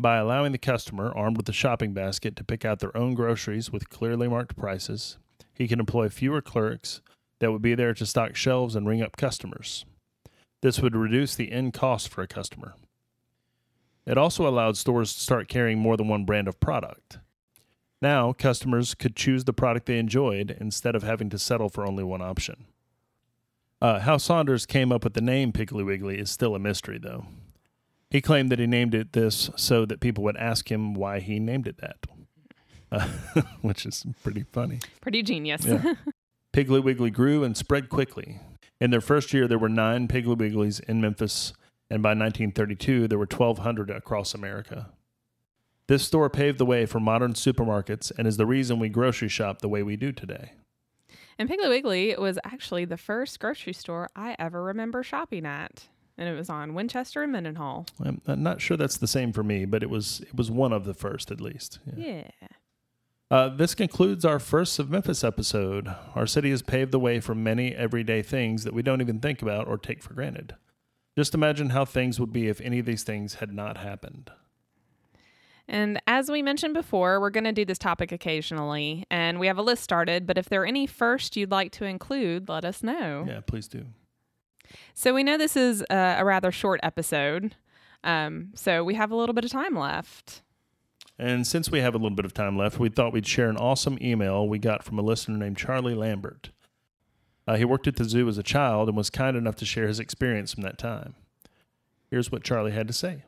By 0.00 0.16
allowing 0.16 0.50
the 0.50 0.58
customer, 0.58 1.12
armed 1.14 1.36
with 1.36 1.48
a 1.48 1.52
shopping 1.52 1.92
basket, 1.92 2.34
to 2.36 2.44
pick 2.44 2.64
out 2.64 2.80
their 2.80 2.96
own 2.96 3.14
groceries 3.14 3.70
with 3.70 3.90
clearly 3.90 4.26
marked 4.26 4.56
prices, 4.56 5.18
he 5.52 5.68
could 5.68 5.78
employ 5.78 6.08
fewer 6.08 6.42
clerks 6.42 7.00
that 7.38 7.52
would 7.52 7.62
be 7.62 7.76
there 7.76 7.94
to 7.94 8.06
stock 8.06 8.34
shelves 8.34 8.74
and 8.74 8.88
ring 8.88 9.02
up 9.02 9.16
customers. 9.16 9.84
This 10.62 10.80
would 10.80 10.96
reduce 10.96 11.34
the 11.36 11.52
end 11.52 11.74
cost 11.74 12.08
for 12.08 12.22
a 12.22 12.26
customer. 12.26 12.74
It 14.06 14.18
also 14.18 14.46
allowed 14.46 14.76
stores 14.76 15.14
to 15.14 15.20
start 15.20 15.48
carrying 15.48 15.78
more 15.78 15.96
than 15.96 16.08
one 16.08 16.24
brand 16.24 16.48
of 16.48 16.60
product. 16.60 17.18
Now, 18.02 18.32
customers 18.34 18.94
could 18.94 19.16
choose 19.16 19.44
the 19.44 19.52
product 19.54 19.86
they 19.86 19.98
enjoyed 19.98 20.56
instead 20.60 20.94
of 20.94 21.02
having 21.02 21.30
to 21.30 21.38
settle 21.38 21.70
for 21.70 21.86
only 21.86 22.04
one 22.04 22.20
option. 22.20 22.66
Uh, 23.80 24.00
how 24.00 24.16
Saunders 24.18 24.66
came 24.66 24.92
up 24.92 25.04
with 25.04 25.14
the 25.14 25.20
name 25.20 25.52
Piggly 25.52 25.84
Wiggly 25.84 26.18
is 26.18 26.30
still 26.30 26.54
a 26.54 26.58
mystery, 26.58 26.98
though. 26.98 27.26
He 28.10 28.20
claimed 28.20 28.50
that 28.52 28.58
he 28.58 28.66
named 28.66 28.94
it 28.94 29.12
this 29.12 29.50
so 29.56 29.84
that 29.86 30.00
people 30.00 30.22
would 30.24 30.36
ask 30.36 30.70
him 30.70 30.94
why 30.94 31.20
he 31.20 31.38
named 31.40 31.66
it 31.66 31.78
that, 31.78 31.96
uh, 32.92 33.08
which 33.62 33.86
is 33.86 34.04
pretty 34.22 34.44
funny. 34.52 34.80
Pretty 35.00 35.22
genius. 35.22 35.64
Yeah. 35.64 35.94
Piggly 36.52 36.82
Wiggly 36.82 37.10
grew 37.10 37.42
and 37.42 37.56
spread 37.56 37.88
quickly. 37.88 38.40
In 38.80 38.90
their 38.90 39.00
first 39.00 39.32
year, 39.32 39.48
there 39.48 39.58
were 39.58 39.68
nine 39.68 40.08
Piggly 40.08 40.36
Wigglies 40.36 40.80
in 40.84 41.00
Memphis, 41.00 41.52
and 41.90 42.02
by 42.02 42.10
1932, 42.10 43.08
there 43.08 43.18
were 43.18 43.26
1,200 43.30 43.90
across 43.90 44.34
America. 44.34 44.90
This 45.86 46.04
store 46.04 46.30
paved 46.30 46.58
the 46.58 46.64
way 46.64 46.86
for 46.86 46.98
modern 46.98 47.34
supermarkets 47.34 48.10
and 48.16 48.26
is 48.26 48.38
the 48.38 48.46
reason 48.46 48.78
we 48.78 48.88
grocery 48.88 49.28
shop 49.28 49.60
the 49.60 49.68
way 49.68 49.82
we 49.82 49.96
do 49.96 50.12
today. 50.12 50.52
And 51.38 51.48
Piggly 51.48 51.68
Wiggly 51.68 52.14
was 52.16 52.38
actually 52.44 52.84
the 52.84 52.96
first 52.96 53.38
grocery 53.38 53.72
store 53.72 54.08
I 54.16 54.36
ever 54.38 54.62
remember 54.62 55.02
shopping 55.02 55.44
at. 55.44 55.88
And 56.16 56.28
it 56.28 56.34
was 56.34 56.48
on 56.48 56.74
Winchester 56.74 57.24
and 57.24 57.32
Mendenhall. 57.32 57.86
I'm 58.02 58.20
not 58.26 58.60
sure 58.60 58.76
that's 58.76 58.96
the 58.96 59.08
same 59.08 59.32
for 59.32 59.42
me, 59.42 59.64
but 59.64 59.82
it 59.82 59.90
was 59.90 60.20
it 60.20 60.34
was 60.36 60.48
one 60.48 60.72
of 60.72 60.84
the 60.84 60.94
first 60.94 61.32
at 61.32 61.40
least. 61.40 61.80
Yeah. 61.96 62.30
Uh, 63.32 63.48
this 63.48 63.74
concludes 63.74 64.24
our 64.24 64.38
first 64.38 64.78
of 64.78 64.88
Memphis 64.88 65.24
episode. 65.24 65.92
Our 66.14 66.26
city 66.28 66.50
has 66.50 66.62
paved 66.62 66.92
the 66.92 67.00
way 67.00 67.18
for 67.18 67.34
many 67.34 67.74
everyday 67.74 68.22
things 68.22 68.62
that 68.62 68.72
we 68.72 68.82
don't 68.82 69.00
even 69.00 69.18
think 69.18 69.42
about 69.42 69.66
or 69.66 69.76
take 69.76 70.04
for 70.04 70.14
granted. 70.14 70.54
Just 71.16 71.34
imagine 71.34 71.70
how 71.70 71.84
things 71.84 72.18
would 72.18 72.32
be 72.32 72.48
if 72.48 72.60
any 72.60 72.78
of 72.80 72.86
these 72.86 73.04
things 73.04 73.34
had 73.34 73.52
not 73.52 73.76
happened. 73.76 74.30
And 75.66 76.00
as 76.06 76.30
we 76.30 76.42
mentioned 76.42 76.74
before, 76.74 77.20
we're 77.20 77.30
going 77.30 77.44
to 77.44 77.52
do 77.52 77.64
this 77.64 77.78
topic 77.78 78.12
occasionally, 78.12 79.04
and 79.10 79.40
we 79.40 79.46
have 79.46 79.56
a 79.56 79.62
list 79.62 79.82
started. 79.82 80.26
But 80.26 80.36
if 80.36 80.48
there 80.48 80.62
are 80.62 80.66
any 80.66 80.86
first 80.86 81.36
you'd 81.36 81.50
like 81.50 81.72
to 81.72 81.84
include, 81.84 82.48
let 82.48 82.64
us 82.64 82.82
know. 82.82 83.24
Yeah, 83.26 83.40
please 83.40 83.68
do. 83.68 83.86
So 84.92 85.14
we 85.14 85.22
know 85.22 85.38
this 85.38 85.56
is 85.56 85.82
a, 85.88 86.16
a 86.18 86.24
rather 86.24 86.52
short 86.52 86.80
episode, 86.82 87.54
um, 88.02 88.50
so 88.54 88.84
we 88.84 88.94
have 88.94 89.10
a 89.10 89.16
little 89.16 89.34
bit 89.34 89.44
of 89.44 89.50
time 89.50 89.78
left. 89.78 90.42
And 91.18 91.46
since 91.46 91.70
we 91.70 91.80
have 91.80 91.94
a 91.94 91.98
little 91.98 92.16
bit 92.16 92.24
of 92.24 92.34
time 92.34 92.58
left, 92.58 92.78
we 92.78 92.88
thought 92.88 93.12
we'd 93.12 93.26
share 93.26 93.48
an 93.48 93.56
awesome 93.56 93.98
email 94.02 94.48
we 94.48 94.58
got 94.58 94.82
from 94.82 94.98
a 94.98 95.02
listener 95.02 95.38
named 95.38 95.56
Charlie 95.56 95.94
Lambert. 95.94 96.50
Uh, 97.46 97.56
he 97.56 97.64
worked 97.64 97.86
at 97.86 97.96
the 97.96 98.04
zoo 98.04 98.28
as 98.28 98.38
a 98.38 98.42
child 98.42 98.88
and 98.88 98.96
was 98.96 99.10
kind 99.10 99.36
enough 99.36 99.56
to 99.56 99.64
share 99.64 99.86
his 99.86 100.00
experience 100.00 100.54
from 100.54 100.62
that 100.62 100.78
time. 100.78 101.14
Here's 102.10 102.32
what 102.32 102.42
Charlie 102.44 102.72
had 102.72 102.86
to 102.86 102.92
say. 102.92 103.24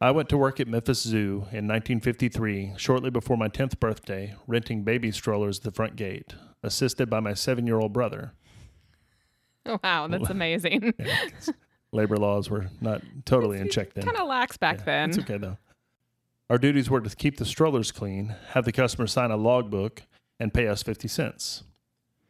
I 0.00 0.12
went 0.12 0.28
to 0.28 0.38
work 0.38 0.60
at 0.60 0.68
Memphis 0.68 1.02
Zoo 1.02 1.46
in 1.50 1.66
1953, 1.66 2.74
shortly 2.76 3.10
before 3.10 3.36
my 3.36 3.48
10th 3.48 3.80
birthday, 3.80 4.34
renting 4.46 4.84
baby 4.84 5.10
strollers 5.10 5.58
at 5.58 5.64
the 5.64 5.70
front 5.72 5.96
gate, 5.96 6.34
assisted 6.62 7.10
by 7.10 7.18
my 7.20 7.34
seven 7.34 7.66
year 7.66 7.78
old 7.80 7.92
brother. 7.92 8.32
Wow, 9.82 10.06
that's 10.06 10.30
amazing. 10.30 10.94
Labor 11.92 12.16
laws 12.16 12.48
were 12.48 12.68
not 12.80 13.02
totally 13.24 13.58
in 13.58 13.68
check 13.70 13.92
then. 13.94 14.04
Kind 14.04 14.16
of 14.18 14.28
lax 14.28 14.56
back 14.56 14.78
Yeah, 14.78 14.84
then. 14.84 15.08
It's 15.10 15.18
okay 15.18 15.38
though. 15.38 15.58
Our 16.48 16.58
duties 16.58 16.88
were 16.88 17.00
to 17.00 17.14
keep 17.16 17.36
the 17.36 17.44
strollers 17.44 17.90
clean, 17.92 18.34
have 18.50 18.64
the 18.64 18.72
customer 18.72 19.06
sign 19.06 19.30
a 19.30 19.36
logbook, 19.36 20.02
and 20.38 20.54
pay 20.54 20.68
us 20.68 20.82
50 20.82 21.08
cents. 21.08 21.64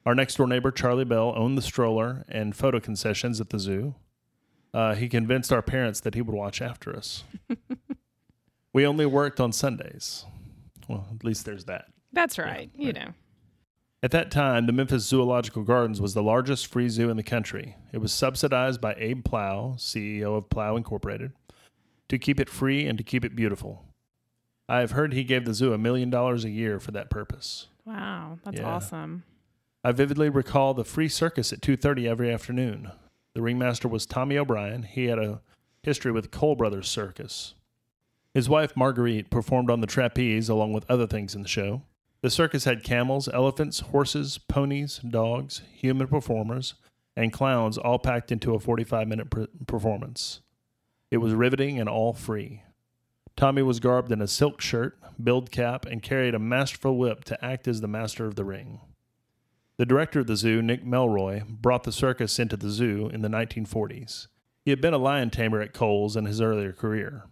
Our 0.08 0.14
next 0.14 0.36
door 0.36 0.46
neighbor, 0.46 0.70
Charlie 0.70 1.04
Bell, 1.04 1.34
owned 1.36 1.58
the 1.58 1.62
stroller 1.62 2.24
and 2.30 2.56
photo 2.56 2.80
concessions 2.80 3.42
at 3.42 3.50
the 3.50 3.58
zoo. 3.58 3.94
Uh, 4.72 4.94
he 4.94 5.06
convinced 5.06 5.52
our 5.52 5.60
parents 5.60 6.00
that 6.00 6.14
he 6.14 6.22
would 6.22 6.34
watch 6.34 6.62
after 6.62 6.96
us. 6.96 7.24
we 8.72 8.86
only 8.86 9.04
worked 9.04 9.38
on 9.38 9.52
Sundays. 9.52 10.24
Well, 10.88 11.06
at 11.14 11.24
least 11.24 11.44
there's 11.44 11.66
that. 11.66 11.88
That's 12.10 12.38
right. 12.38 12.70
you 12.74 12.86
right. 12.86 12.94
know. 12.94 13.08
At 14.02 14.12
that 14.12 14.30
time, 14.30 14.64
the 14.64 14.72
Memphis 14.72 15.04
Zoological 15.04 15.62
Gardens 15.62 16.00
was 16.00 16.14
the 16.14 16.22
largest 16.22 16.68
free 16.68 16.88
zoo 16.88 17.10
in 17.10 17.18
the 17.18 17.22
country. 17.22 17.76
It 17.92 17.98
was 17.98 18.10
subsidized 18.10 18.80
by 18.80 18.94
Abe 18.96 19.22
Plough, 19.22 19.74
CEO 19.76 20.38
of 20.38 20.48
Plough 20.48 20.76
Incorporated, 20.76 21.32
to 22.08 22.16
keep 22.18 22.40
it 22.40 22.48
free 22.48 22.86
and 22.86 22.96
to 22.96 23.04
keep 23.04 23.26
it 23.26 23.36
beautiful. 23.36 23.84
I 24.70 24.80
have 24.80 24.92
heard 24.92 25.12
he 25.12 25.22
gave 25.22 25.44
the 25.44 25.52
zoo 25.52 25.74
a 25.74 25.78
million 25.78 26.08
dollars 26.08 26.46
a 26.46 26.50
year 26.50 26.80
for 26.80 26.92
that 26.92 27.10
purpose. 27.10 27.66
Wow, 27.84 28.38
that's 28.42 28.58
Yeah. 28.58 28.66
awesome. 28.66 29.24
I 29.88 29.92
vividly 29.92 30.28
recall 30.28 30.74
the 30.74 30.84
free 30.84 31.08
circus 31.08 31.50
at 31.50 31.62
2:30 31.62 32.06
every 32.06 32.30
afternoon. 32.30 32.92
The 33.32 33.40
ringmaster 33.40 33.88
was 33.88 34.04
Tommy 34.04 34.36
O'Brien. 34.36 34.82
He 34.82 35.06
had 35.06 35.18
a 35.18 35.40
history 35.82 36.12
with 36.12 36.30
Cole 36.30 36.56
Brothers 36.56 36.86
Circus. 36.86 37.54
His 38.34 38.50
wife 38.50 38.76
Marguerite 38.76 39.30
performed 39.30 39.70
on 39.70 39.80
the 39.80 39.86
trapeze 39.86 40.50
along 40.50 40.74
with 40.74 40.84
other 40.90 41.06
things 41.06 41.34
in 41.34 41.40
the 41.40 41.48
show. 41.48 41.84
The 42.20 42.28
circus 42.28 42.64
had 42.64 42.84
camels, 42.84 43.28
elephants, 43.28 43.80
horses, 43.80 44.36
ponies, 44.36 44.98
dogs, 44.98 45.62
human 45.72 46.06
performers, 46.06 46.74
and 47.16 47.32
clowns 47.32 47.78
all 47.78 47.98
packed 47.98 48.30
into 48.30 48.54
a 48.54 48.60
45-minute 48.60 49.30
per- 49.30 49.48
performance. 49.66 50.42
It 51.10 51.16
was 51.16 51.32
riveting 51.32 51.80
and 51.80 51.88
all 51.88 52.12
free. 52.12 52.62
Tommy 53.36 53.62
was 53.62 53.80
garbed 53.80 54.12
in 54.12 54.20
a 54.20 54.28
silk 54.28 54.60
shirt, 54.60 54.98
billed 55.18 55.50
cap, 55.50 55.86
and 55.86 56.02
carried 56.02 56.34
a 56.34 56.38
masterful 56.38 56.98
whip 56.98 57.24
to 57.24 57.42
act 57.42 57.66
as 57.66 57.80
the 57.80 57.88
master 57.88 58.26
of 58.26 58.34
the 58.34 58.44
ring. 58.44 58.80
The 59.78 59.86
director 59.86 60.20
of 60.20 60.26
the 60.26 60.36
zoo, 60.36 60.60
Nick 60.60 60.84
Melroy, 60.84 61.46
brought 61.46 61.84
the 61.84 61.92
circus 61.92 62.38
into 62.38 62.56
the 62.56 62.70
zoo 62.70 63.08
in 63.12 63.22
the 63.22 63.28
1940s. 63.28 64.26
He 64.64 64.70
had 64.70 64.80
been 64.80 64.92
a 64.92 64.98
lion 64.98 65.30
tamer 65.30 65.60
at 65.60 65.72
Coles 65.72 66.16
in 66.16 66.24
his 66.24 66.40
earlier 66.40 66.72
career. 66.72 67.26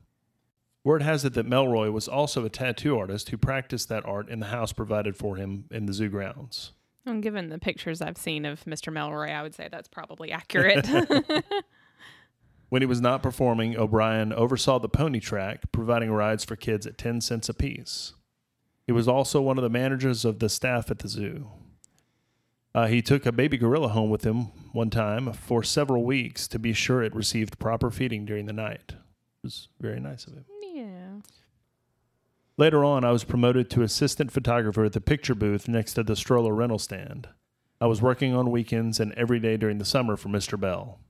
Word 0.84 1.02
has 1.02 1.24
it 1.24 1.34
that 1.34 1.48
Melroy 1.48 1.92
was 1.92 2.06
also 2.06 2.44
a 2.44 2.48
tattoo 2.48 2.96
artist 2.96 3.30
who 3.30 3.36
practiced 3.36 3.88
that 3.88 4.06
art 4.06 4.28
in 4.28 4.38
the 4.38 4.46
house 4.46 4.72
provided 4.72 5.16
for 5.16 5.36
him 5.36 5.64
in 5.72 5.86
the 5.86 5.92
zoo 5.92 6.08
grounds. 6.08 6.72
And 7.04 7.22
given 7.22 7.48
the 7.48 7.58
pictures 7.58 8.00
I've 8.00 8.16
seen 8.16 8.44
of 8.44 8.64
Mr. 8.64 8.92
Melroy, 8.92 9.34
I 9.34 9.42
would 9.42 9.54
say 9.54 9.68
that's 9.70 9.88
probably 9.88 10.30
accurate. 10.30 10.88
When 12.68 12.82
he 12.82 12.86
was 12.86 13.00
not 13.00 13.22
performing, 13.22 13.76
O'Brien 13.76 14.32
oversaw 14.32 14.78
the 14.80 14.88
pony 14.88 15.20
track, 15.20 15.70
providing 15.70 16.10
rides 16.10 16.44
for 16.44 16.56
kids 16.56 16.86
at 16.86 16.98
10 16.98 17.20
cents 17.20 17.48
apiece. 17.48 18.14
He 18.86 18.92
was 18.92 19.06
also 19.06 19.40
one 19.40 19.56
of 19.56 19.62
the 19.62 19.70
managers 19.70 20.24
of 20.24 20.40
the 20.40 20.48
staff 20.48 20.90
at 20.90 20.98
the 20.98 21.08
zoo. 21.08 21.50
Uh, 22.76 22.86
he 22.88 23.00
took 23.00 23.24
a 23.24 23.32
baby 23.32 23.56
gorilla 23.56 23.88
home 23.88 24.10
with 24.10 24.22
him 24.22 24.48
one 24.72 24.90
time 24.90 25.32
for 25.32 25.62
several 25.62 26.04
weeks 26.04 26.46
to 26.46 26.58
be 26.58 26.74
sure 26.74 27.02
it 27.02 27.14
received 27.14 27.58
proper 27.58 27.90
feeding 27.90 28.26
during 28.26 28.44
the 28.44 28.52
night. 28.52 28.90
It 28.90 29.44
was 29.44 29.68
very 29.80 29.98
nice 29.98 30.26
of 30.26 30.34
him. 30.34 30.44
yeah. 30.62 31.08
Later 32.58 32.84
on, 32.84 33.02
I 33.02 33.12
was 33.12 33.24
promoted 33.24 33.70
to 33.70 33.82
assistant 33.82 34.30
photographer 34.30 34.84
at 34.84 34.92
the 34.92 35.00
picture 35.00 35.34
booth 35.34 35.68
next 35.68 35.94
to 35.94 36.02
the 36.02 36.14
stroller 36.16 36.54
rental 36.54 36.78
stand. 36.78 37.30
I 37.80 37.86
was 37.86 38.02
working 38.02 38.34
on 38.34 38.50
weekends 38.50 39.00
and 39.00 39.14
every 39.14 39.40
day 39.40 39.56
during 39.56 39.78
the 39.78 39.86
summer 39.86 40.14
for 40.14 40.28
Mr. 40.28 40.60
Bell. 40.60 41.00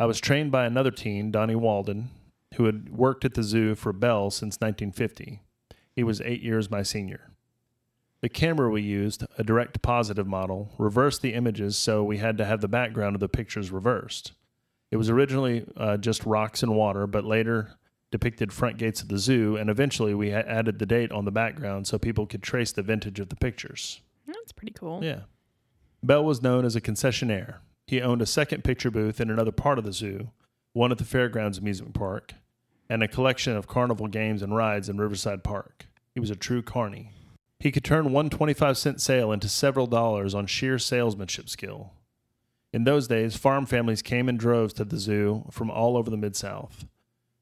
I 0.00 0.06
was 0.06 0.20
trained 0.20 0.50
by 0.50 0.64
another 0.64 0.90
teen, 0.90 1.30
Donnie 1.30 1.54
Walden, 1.54 2.08
who 2.54 2.64
had 2.64 2.96
worked 2.96 3.26
at 3.26 3.34
the 3.34 3.42
zoo 3.42 3.74
for 3.74 3.92
Bell 3.92 4.30
since 4.30 4.56
1950. 4.56 5.42
He 5.94 6.02
was 6.02 6.22
eight 6.22 6.40
years 6.40 6.70
my 6.70 6.82
senior. 6.82 7.32
The 8.20 8.28
camera 8.28 8.68
we 8.68 8.82
used, 8.82 9.24
a 9.36 9.44
direct 9.44 9.80
positive 9.80 10.26
model, 10.26 10.72
reversed 10.76 11.22
the 11.22 11.34
images 11.34 11.78
so 11.78 12.02
we 12.02 12.18
had 12.18 12.36
to 12.38 12.44
have 12.44 12.60
the 12.60 12.68
background 12.68 13.14
of 13.14 13.20
the 13.20 13.28
pictures 13.28 13.70
reversed. 13.70 14.32
It 14.90 14.96
was 14.96 15.08
originally 15.08 15.64
uh, 15.76 15.98
just 15.98 16.26
rocks 16.26 16.62
and 16.62 16.74
water, 16.74 17.06
but 17.06 17.24
later 17.24 17.76
depicted 18.10 18.52
front 18.52 18.78
gates 18.78 19.02
of 19.02 19.08
the 19.08 19.18
zoo, 19.18 19.56
and 19.56 19.68
eventually 19.68 20.14
we 20.14 20.32
added 20.32 20.78
the 20.78 20.86
date 20.86 21.12
on 21.12 21.26
the 21.26 21.30
background 21.30 21.86
so 21.86 21.98
people 21.98 22.26
could 22.26 22.42
trace 22.42 22.72
the 22.72 22.82
vintage 22.82 23.20
of 23.20 23.28
the 23.28 23.36
pictures. 23.36 24.00
That's 24.26 24.52
pretty 24.52 24.72
cool. 24.72 25.04
Yeah. 25.04 25.20
Bell 26.02 26.24
was 26.24 26.42
known 26.42 26.64
as 26.64 26.74
a 26.74 26.80
concessionaire. 26.80 27.56
He 27.86 28.00
owned 28.00 28.22
a 28.22 28.26
second 28.26 28.64
picture 28.64 28.90
booth 28.90 29.20
in 29.20 29.30
another 29.30 29.52
part 29.52 29.78
of 29.78 29.84
the 29.84 29.92
zoo, 29.92 30.30
one 30.72 30.90
at 30.90 30.98
the 30.98 31.04
Fairgrounds 31.04 31.58
Amusement 31.58 31.94
Park, 31.94 32.34
and 32.88 33.02
a 33.02 33.08
collection 33.08 33.56
of 33.56 33.66
carnival 33.66 34.06
games 34.06 34.42
and 34.42 34.56
rides 34.56 34.88
in 34.88 34.98
Riverside 34.98 35.44
Park. 35.44 35.86
He 36.14 36.20
was 36.20 36.30
a 36.30 36.36
true 36.36 36.62
carny. 36.62 37.12
He 37.60 37.72
could 37.72 37.84
turn 37.84 38.12
one 38.12 38.30
25 38.30 38.78
cent 38.78 39.00
sale 39.00 39.32
into 39.32 39.48
several 39.48 39.86
dollars 39.86 40.34
on 40.34 40.46
sheer 40.46 40.78
salesmanship 40.78 41.48
skill. 41.48 41.92
In 42.72 42.84
those 42.84 43.08
days, 43.08 43.36
farm 43.36 43.66
families 43.66 44.02
came 44.02 44.28
in 44.28 44.36
droves 44.36 44.74
to 44.74 44.84
the 44.84 44.98
zoo 44.98 45.44
from 45.50 45.70
all 45.70 45.96
over 45.96 46.10
the 46.10 46.16
Mid 46.16 46.36
South. 46.36 46.84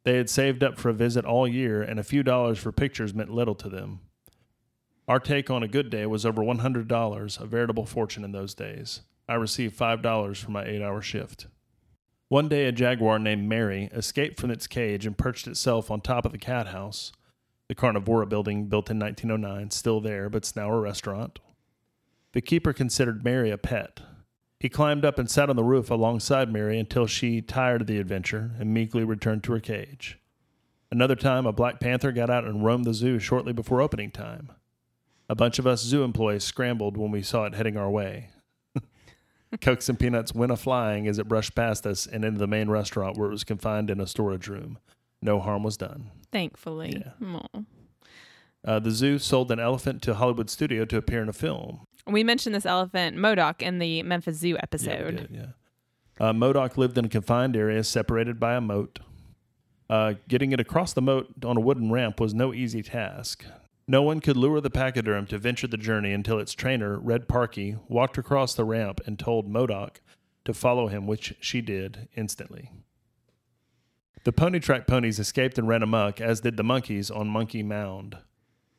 They 0.05 0.17
had 0.17 0.31
saved 0.31 0.63
up 0.63 0.79
for 0.79 0.89
a 0.89 0.95
visit 0.95 1.25
all 1.25 1.49
year, 1.49 1.83
and 1.83 1.99
a 1.99 2.05
few 2.05 2.23
dollars 2.23 2.59
for 2.59 2.71
pictures 2.71 3.13
meant 3.13 3.35
little 3.35 3.57
to 3.57 3.69
them. 3.69 4.01
Our 5.09 5.19
take 5.19 5.51
on 5.51 5.63
a 5.63 5.69
good 5.69 5.91
day 5.91 6.07
was 6.07 6.25
over 6.25 6.43
$100, 6.43 7.41
a 7.41 7.47
veritable 7.47 7.87
fortune 7.87 8.25
in 8.25 8.33
those 8.33 8.55
days. 8.55 9.03
I 9.29 9.35
received 9.35 9.77
$5 9.77 10.37
for 10.37 10.51
my 10.51 10.65
eight 10.65 10.81
hour 10.81 11.03
shift. 11.03 11.49
One 12.29 12.49
day, 12.49 12.67
a 12.67 12.73
jaguar 12.73 13.19
named 13.19 13.49
Mary 13.49 13.91
escaped 13.93 14.41
from 14.41 14.51
its 14.51 14.67
cage 14.67 15.07
and 15.07 15.19
perched 15.19 15.47
itself 15.47 15.91
on 15.91 16.01
top 16.01 16.25
of 16.25 16.33
the 16.33 16.39
cat 16.39 16.69
house, 16.69 17.13
the 17.69 17.75
Carnivora 17.75 18.27
building 18.27 18.67
built 18.67 18.91
in 18.91 18.99
1909, 18.99 19.71
still 19.71 20.01
there, 20.01 20.29
but 20.29 20.39
it's 20.39 20.57
now 20.57 20.71
a 20.71 20.81
restaurant. 20.81 21.39
The 22.33 22.41
keeper 22.41 22.73
considered 22.73 23.25
Mary 23.25 23.51
a 23.51 23.59
pet. 23.59 24.01
He 24.61 24.69
climbed 24.69 25.05
up 25.05 25.19
and 25.19 25.31
sat 25.31 25.51
on 25.51 25.57
the 25.57 25.65
roof 25.65 25.91
alongside 25.91 26.53
Mary 26.53 26.79
until 26.79 27.07
she 27.07 27.43
tired 27.43 27.83
of 27.83 27.87
the 27.87 27.99
adventure 27.99 28.53
and 28.59 28.73
meekly 28.73 29.05
returned 29.05 29.45
to 29.45 29.53
her 29.53 29.61
cage. 29.61 30.19
Another 30.91 31.17
time, 31.17 31.47
a 31.47 31.53
black 31.53 31.81
panther 31.81 32.13
got 32.13 32.31
out 32.31 32.45
and 32.45 32.65
roamed 32.65 32.85
the 32.85 32.95
zoo 32.95 33.19
shortly 33.19 33.53
before 33.53 33.83
opening 33.83 34.11
time. 34.11 34.53
A 35.29 35.35
bunch 35.35 35.59
of 35.59 35.67
us 35.67 35.83
zoo 35.83 36.05
employees 36.05 36.45
scrambled 36.45 36.97
when 36.97 37.11
we 37.11 37.23
saw 37.23 37.45
it 37.45 37.55
heading 37.55 37.77
our 37.77 37.91
way. 37.91 38.31
Cokes 39.61 39.89
and 39.89 39.99
peanuts 39.99 40.35
went 40.35 40.53
a 40.53 40.57
flying 40.57 41.09
as 41.09 41.19
it 41.19 41.29
brushed 41.29 41.55
past 41.55 41.87
us 41.87 42.07
and 42.07 42.25
into 42.25 42.39
the 42.39 42.47
main 42.47 42.71
restaurant 42.71 43.17
where 43.17 43.29
it 43.29 43.33
was 43.33 43.45
confined 43.45 43.91
in 43.91 44.01
a 44.01 44.07
storage 44.07 44.47
room. 44.47 44.79
No 45.27 45.41
harm 45.41 45.63
was 45.65 45.77
done. 45.77 46.11
Thankfully. 46.33 47.03
Yeah. 47.21 47.39
Uh, 48.65 48.79
the 48.79 48.91
zoo 48.93 49.19
sold 49.19 49.51
an 49.51 49.59
elephant 49.61 50.01
to 50.03 50.15
Hollywood 50.15 50.49
Studio 50.49 50.85
to 50.85 50.97
appear 50.97 51.21
in 51.21 51.29
a 51.29 51.33
film. 51.33 51.81
We 52.07 52.23
mentioned 52.23 52.55
this 52.55 52.65
elephant, 52.65 53.17
Modoc, 53.17 53.61
in 53.61 53.81
the 53.81 54.03
Memphis 54.05 54.37
Zoo 54.39 54.51
Yeah, 54.51 54.61
episode. 54.63 55.17
did, 55.17 55.29
yeah. 55.33 55.47
Uh, 56.19 56.33
Modoc 56.33 56.79
lived 56.79 56.97
in 56.97 57.05
a 57.05 57.09
confined 57.09 57.57
area 57.57 57.83
separated 57.85 58.39
by 58.41 58.55
a 58.55 58.61
moat. 58.61 59.01
Uh, 59.91 60.15
getting 60.29 60.53
it 60.53 60.61
across 60.61 60.93
the 60.93 61.03
moat 61.03 61.29
on 61.45 61.57
a 61.57 61.61
wooden 61.61 61.91
ramp 61.91 62.21
was 62.21 62.33
no 62.33 62.55
easy 62.55 62.83
task. 62.83 63.45
No 63.89 64.03
one 64.03 64.21
could 64.21 64.37
lure 64.37 64.61
the 64.61 64.71
pachyderm 64.71 65.27
to 65.27 65.39
venture 65.39 65.67
the 65.69 65.77
journey 65.77 66.13
until 66.13 66.39
its 66.39 66.53
trainer, 66.55 66.99
Red 66.99 67.29
Parkey, 67.29 67.79
walked 67.89 68.19
across 68.19 68.55
the 68.55 68.65
ramp 68.65 69.01
and 69.07 69.19
told 69.19 69.49
Modoc 69.49 70.01
to 70.45 70.55
follow 70.55 70.87
him, 70.89 71.07
which 71.07 71.35
she 71.41 71.61
did 71.61 72.09
instantly. 72.17 72.71
The 74.27 74.33
pony 74.33 74.59
track 74.59 74.89
ponies 74.89 75.21
escaped 75.21 75.57
and 75.57 75.69
ran 75.69 75.85
amok, 75.85 76.21
as 76.21 76.41
did 76.41 76.57
the 76.57 76.65
monkeys 76.65 77.13
on 77.13 77.29
Monkey 77.29 77.63
Mound. 77.63 78.19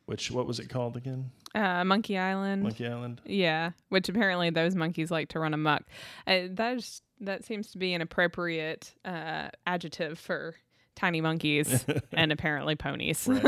Which, 0.04 0.30
what 0.30 0.46
was 0.46 0.60
it 0.60 0.68
called 0.68 0.94
again? 0.94 1.30
Uh, 1.54 1.84
Monkey 1.84 2.18
Island. 2.18 2.64
Monkey 2.64 2.86
Island? 2.86 3.22
Yeah, 3.24 3.70
which 3.88 4.10
apparently 4.10 4.50
those 4.50 4.74
monkeys 4.74 5.10
like 5.10 5.30
to 5.30 5.40
run 5.40 5.54
amok. 5.54 5.84
Uh, 6.26 6.48
that's 6.50 7.00
that 7.20 7.46
seems 7.46 7.70
to 7.70 7.78
be 7.78 7.94
an 7.94 8.02
appropriate 8.02 8.92
uh, 9.06 9.48
adjective 9.66 10.18
for 10.18 10.54
tiny 10.94 11.22
monkeys 11.22 11.82
and 12.12 12.30
apparently 12.30 12.76
ponies. 12.76 13.26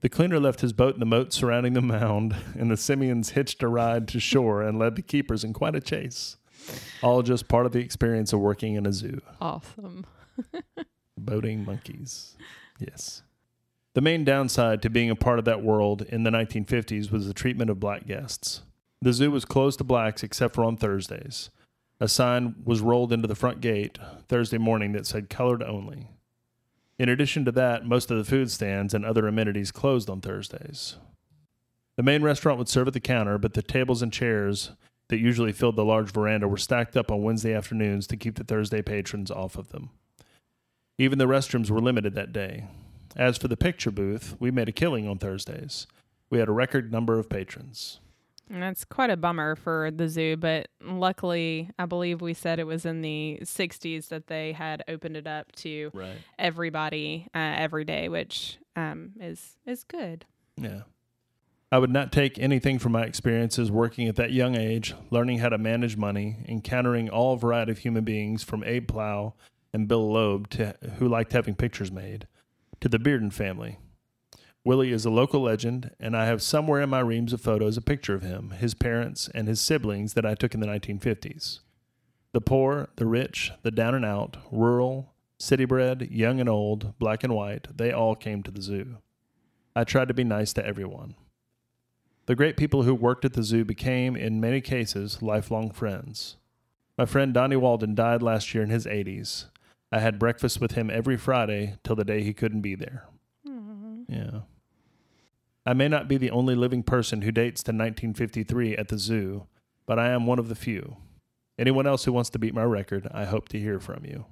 The 0.00 0.08
cleaner 0.08 0.40
left 0.40 0.62
his 0.62 0.72
boat 0.72 0.94
in 0.94 1.00
the 1.00 1.06
moat 1.06 1.32
surrounding 1.32 1.74
the 1.74 1.80
mound, 1.80 2.34
and 2.58 2.68
the 2.72 2.76
simians 2.76 3.30
hitched 3.30 3.62
a 3.62 3.68
ride 3.68 4.08
to 4.08 4.18
shore 4.18 4.60
and 4.60 4.76
led 4.76 4.96
the 4.96 5.02
keepers 5.02 5.44
in 5.44 5.52
quite 5.52 5.76
a 5.76 5.80
chase. 5.80 6.38
All 7.02 7.22
just 7.22 7.48
part 7.48 7.66
of 7.66 7.72
the 7.72 7.80
experience 7.80 8.32
of 8.32 8.40
working 8.40 8.74
in 8.74 8.86
a 8.86 8.92
zoo. 8.92 9.20
awesome. 9.40 10.06
Boating 11.18 11.64
monkeys. 11.64 12.36
Yes. 12.78 13.22
The 13.94 14.00
main 14.00 14.24
downside 14.24 14.80
to 14.82 14.90
being 14.90 15.10
a 15.10 15.16
part 15.16 15.38
of 15.38 15.44
that 15.44 15.62
world 15.62 16.02
in 16.02 16.22
the 16.22 16.30
1950s 16.30 17.10
was 17.10 17.26
the 17.26 17.34
treatment 17.34 17.70
of 17.70 17.78
black 17.78 18.06
guests. 18.06 18.62
The 19.02 19.12
zoo 19.12 19.30
was 19.30 19.44
closed 19.44 19.78
to 19.78 19.84
blacks 19.84 20.22
except 20.22 20.54
for 20.54 20.64
on 20.64 20.76
Thursdays. 20.76 21.50
A 22.00 22.08
sign 22.08 22.54
was 22.64 22.80
rolled 22.80 23.12
into 23.12 23.28
the 23.28 23.34
front 23.34 23.60
gate 23.60 23.98
Thursday 24.28 24.58
morning 24.58 24.92
that 24.92 25.06
said 25.06 25.28
colored 25.28 25.62
only. 25.62 26.08
In 26.98 27.08
addition 27.08 27.44
to 27.44 27.52
that, 27.52 27.84
most 27.84 28.10
of 28.10 28.16
the 28.16 28.24
food 28.24 28.50
stands 28.50 28.94
and 28.94 29.04
other 29.04 29.26
amenities 29.26 29.70
closed 29.72 30.08
on 30.08 30.20
Thursdays. 30.20 30.96
The 31.96 32.02
main 32.02 32.22
restaurant 32.22 32.58
would 32.58 32.68
serve 32.68 32.88
at 32.88 32.94
the 32.94 33.00
counter, 33.00 33.38
but 33.38 33.54
the 33.54 33.62
tables 33.62 34.02
and 34.02 34.12
chairs 34.12 34.70
that 35.12 35.18
usually 35.20 35.52
filled 35.52 35.76
the 35.76 35.84
large 35.84 36.10
veranda 36.10 36.48
were 36.48 36.56
stacked 36.56 36.96
up 36.96 37.10
on 37.10 37.22
Wednesday 37.22 37.52
afternoons 37.52 38.06
to 38.06 38.16
keep 38.16 38.36
the 38.36 38.44
Thursday 38.44 38.80
patrons 38.80 39.30
off 39.30 39.58
of 39.58 39.68
them. 39.68 39.90
Even 40.96 41.18
the 41.18 41.26
restrooms 41.26 41.68
were 41.68 41.82
limited 41.82 42.14
that 42.14 42.32
day. 42.32 42.64
As 43.14 43.36
for 43.36 43.46
the 43.46 43.56
picture 43.58 43.90
booth, 43.90 44.36
we 44.40 44.50
made 44.50 44.70
a 44.70 44.72
killing 44.72 45.06
on 45.06 45.18
Thursdays. 45.18 45.86
We 46.30 46.38
had 46.38 46.48
a 46.48 46.52
record 46.52 46.90
number 46.90 47.18
of 47.18 47.28
patrons. 47.28 48.00
And 48.50 48.62
that's 48.62 48.86
quite 48.86 49.10
a 49.10 49.16
bummer 49.18 49.54
for 49.54 49.90
the 49.90 50.08
zoo, 50.08 50.38
but 50.38 50.68
luckily, 50.82 51.68
I 51.78 51.84
believe 51.84 52.22
we 52.22 52.32
said 52.32 52.58
it 52.58 52.66
was 52.66 52.86
in 52.86 53.02
the 53.02 53.38
60s 53.42 54.08
that 54.08 54.28
they 54.28 54.52
had 54.52 54.82
opened 54.88 55.18
it 55.18 55.26
up 55.26 55.52
to 55.56 55.90
Right. 55.92 56.16
everybody 56.38 57.26
uh, 57.34 57.38
every 57.38 57.84
day, 57.84 58.08
which 58.08 58.56
um, 58.76 59.10
is 59.20 59.58
is 59.66 59.84
good. 59.84 60.24
Yeah. 60.56 60.82
I 61.72 61.78
would 61.78 61.90
not 61.90 62.12
take 62.12 62.38
anything 62.38 62.78
from 62.78 62.92
my 62.92 63.04
experiences 63.04 63.70
working 63.70 64.06
at 64.06 64.16
that 64.16 64.30
young 64.30 64.54
age, 64.54 64.94
learning 65.10 65.38
how 65.38 65.48
to 65.48 65.56
manage 65.56 65.96
money, 65.96 66.44
encountering 66.46 67.08
all 67.08 67.36
variety 67.36 67.72
of 67.72 67.78
human 67.78 68.04
beings 68.04 68.42
from 68.42 68.62
Abe 68.62 68.86
Plough 68.86 69.32
and 69.72 69.88
Bill 69.88 70.12
Loeb 70.12 70.50
to 70.50 70.76
who 70.98 71.08
liked 71.08 71.32
having 71.32 71.54
pictures 71.54 71.90
made, 71.90 72.28
to 72.80 72.90
the 72.90 72.98
Bearden 72.98 73.32
family. 73.32 73.78
Willie 74.64 74.92
is 74.92 75.06
a 75.06 75.10
local 75.10 75.40
legend, 75.40 75.92
and 75.98 76.14
I 76.14 76.26
have 76.26 76.42
somewhere 76.42 76.82
in 76.82 76.90
my 76.90 77.00
reams 77.00 77.32
of 77.32 77.40
photos 77.40 77.78
a 77.78 77.80
picture 77.80 78.14
of 78.14 78.22
him, 78.22 78.50
his 78.50 78.74
parents, 78.74 79.30
and 79.34 79.48
his 79.48 79.58
siblings 79.58 80.12
that 80.12 80.26
I 80.26 80.34
took 80.34 80.52
in 80.52 80.60
the 80.60 80.66
1950s. 80.66 81.60
The 82.32 82.42
poor, 82.42 82.90
the 82.96 83.06
rich, 83.06 83.50
the 83.62 83.70
down 83.70 83.94
and 83.94 84.04
out, 84.04 84.36
rural, 84.52 85.14
city 85.38 85.64
bred, 85.64 86.10
young 86.10 86.38
and 86.38 86.50
old, 86.50 86.98
black 86.98 87.24
and 87.24 87.34
white, 87.34 87.66
they 87.74 87.92
all 87.92 88.14
came 88.14 88.42
to 88.42 88.50
the 88.50 88.60
zoo. 88.60 88.98
I 89.74 89.84
tried 89.84 90.08
to 90.08 90.14
be 90.14 90.22
nice 90.22 90.52
to 90.52 90.66
everyone. 90.66 91.14
The 92.26 92.36
great 92.36 92.56
people 92.56 92.84
who 92.84 92.94
worked 92.94 93.24
at 93.24 93.32
the 93.32 93.42
zoo 93.42 93.64
became, 93.64 94.14
in 94.14 94.40
many 94.40 94.60
cases, 94.60 95.22
lifelong 95.22 95.70
friends. 95.72 96.36
My 96.96 97.04
friend 97.04 97.34
Donnie 97.34 97.56
Walden 97.56 97.94
died 97.94 98.22
last 98.22 98.54
year 98.54 98.62
in 98.62 98.70
his 98.70 98.86
80s. 98.86 99.46
I 99.90 99.98
had 99.98 100.18
breakfast 100.18 100.60
with 100.60 100.72
him 100.72 100.88
every 100.88 101.16
Friday 101.16 101.76
till 101.82 101.96
the 101.96 102.04
day 102.04 102.22
he 102.22 102.32
couldn't 102.32 102.60
be 102.60 102.74
there. 102.74 103.06
Mm-hmm. 103.46 104.02
Yeah. 104.08 104.40
I 105.66 105.74
may 105.74 105.88
not 105.88 106.08
be 106.08 106.16
the 106.16 106.30
only 106.30 106.54
living 106.54 106.82
person 106.82 107.22
who 107.22 107.32
dates 107.32 107.62
to 107.64 107.70
1953 107.70 108.76
at 108.76 108.88
the 108.88 108.98
zoo, 108.98 109.46
but 109.86 109.98
I 109.98 110.10
am 110.10 110.26
one 110.26 110.38
of 110.38 110.48
the 110.48 110.54
few. 110.54 110.96
Anyone 111.58 111.86
else 111.86 112.04
who 112.04 112.12
wants 112.12 112.30
to 112.30 112.38
beat 112.38 112.54
my 112.54 112.64
record, 112.64 113.08
I 113.12 113.24
hope 113.24 113.48
to 113.50 113.58
hear 113.58 113.78
from 113.78 114.04
you. 114.04 114.26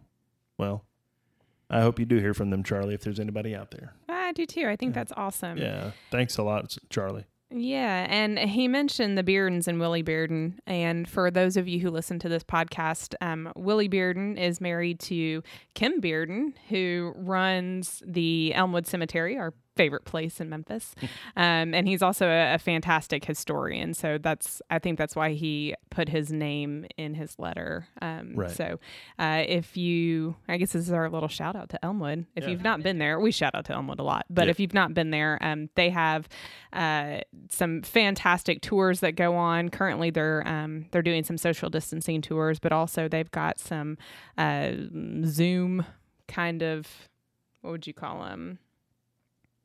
Well, 0.59 0.85
I 1.68 1.81
hope 1.83 1.98
you 1.98 2.05
do 2.05 2.18
hear 2.18 2.35
from 2.35 2.50
them, 2.50 2.62
Charlie, 2.62 2.94
if 2.94 3.03
there's 3.03 3.20
anybody 3.20 3.55
out 3.55 3.70
there. 3.70 3.94
I 4.09 4.33
do 4.33 4.46
too. 4.46 4.66
I 4.66 4.76
think 4.76 4.94
that's 4.94 5.12
awesome. 5.16 5.59
Yeah. 5.59 5.90
Thanks 6.11 6.38
a 6.38 6.42
lot, 6.42 6.76
Charlie. 6.88 7.26
Yeah, 7.53 8.07
and 8.09 8.39
he 8.39 8.69
mentioned 8.69 9.19
the 9.19 9.25
Beardens 9.25 9.67
and 9.67 9.81
Willie 9.81 10.05
Bearden. 10.05 10.59
And 10.69 11.09
for 11.09 11.33
those 11.33 11.57
of 11.57 11.67
you 11.67 11.81
who 11.81 11.91
listen 11.91 12.21
to 12.21 12.29
this 12.29 12.45
podcast, 12.45 13.15
um, 13.21 13.53
Willie 13.57 13.89
Bearden 13.89 14.39
is 14.39 14.61
married 14.61 15.01
to 15.01 15.43
Kim 15.75 16.01
Bearden, 16.01 16.53
who 16.69 17.13
runs 17.17 18.05
the 18.07 18.55
Elmwood 18.55 18.87
Cemetery, 18.87 19.37
our 19.37 19.53
favorite 19.81 20.05
place 20.05 20.40
in 20.40 20.49
Memphis. 20.51 20.95
Um, 21.37 21.73
and 21.75 21.88
he's 21.88 22.03
also 22.03 22.27
a, 22.27 22.55
a, 22.55 22.59
fantastic 22.59 23.25
historian. 23.25 23.95
So 23.95 24.19
that's, 24.19 24.61
I 24.71 24.79
think 24.79 24.99
that's 24.99 25.16
why 25.16 25.33
he 25.33 25.75
put 25.88 26.09
his 26.09 26.31
name 26.31 26.85
in 26.99 27.14
his 27.14 27.38
letter. 27.38 27.87
Um, 28.03 28.35
right. 28.35 28.51
So 28.51 28.79
uh, 29.19 29.45
if 29.47 29.79
you, 29.79 30.37
I 30.49 30.59
guess 30.59 30.73
this 30.73 30.83
is 30.83 30.93
our 30.93 31.09
little 31.09 31.29
shout 31.29 31.57
out 31.57 31.71
to 31.71 31.83
Elmwood. 31.83 32.27
If 32.37 32.45
yeah. 32.45 32.51
you've 32.51 32.62
not 32.62 32.83
been 32.83 32.99
there, 32.99 33.19
we 33.19 33.33
shout 33.33 33.55
out 33.55 33.64
to 33.66 33.73
Elmwood 33.73 34.01
a 34.01 34.03
lot. 34.03 34.27
But 34.29 34.47
yeah. 34.47 34.51
if 34.51 34.61
you've 34.61 34.75
not 34.75 34.93
been 34.93 35.11
there, 35.11 35.38
um, 35.40 35.71
they 35.77 35.88
have 35.88 36.29
uh, 36.75 37.21
some 37.49 37.81
fantastic 37.81 38.61
tours 38.61 39.01
that 39.01 39.16
go 39.16 39.35
on. 39.37 39.71
Currently, 39.71 40.11
they're 40.11 40.47
um, 40.47 40.87
they're 40.90 41.03
doing 41.03 41.25
some 41.25 41.38
social 41.38 41.71
distancing 41.71 42.21
tours, 42.21 42.59
but 42.59 42.73
also 42.73 43.09
they've 43.09 43.31
got 43.31 43.59
some 43.59 43.97
uh, 44.37 44.73
Zoom 45.25 45.87
kind 46.29 46.62
of 46.62 46.87
what 47.61 47.73
would 47.73 47.87
you 47.87 47.95
call 47.95 48.25
them? 48.25 48.59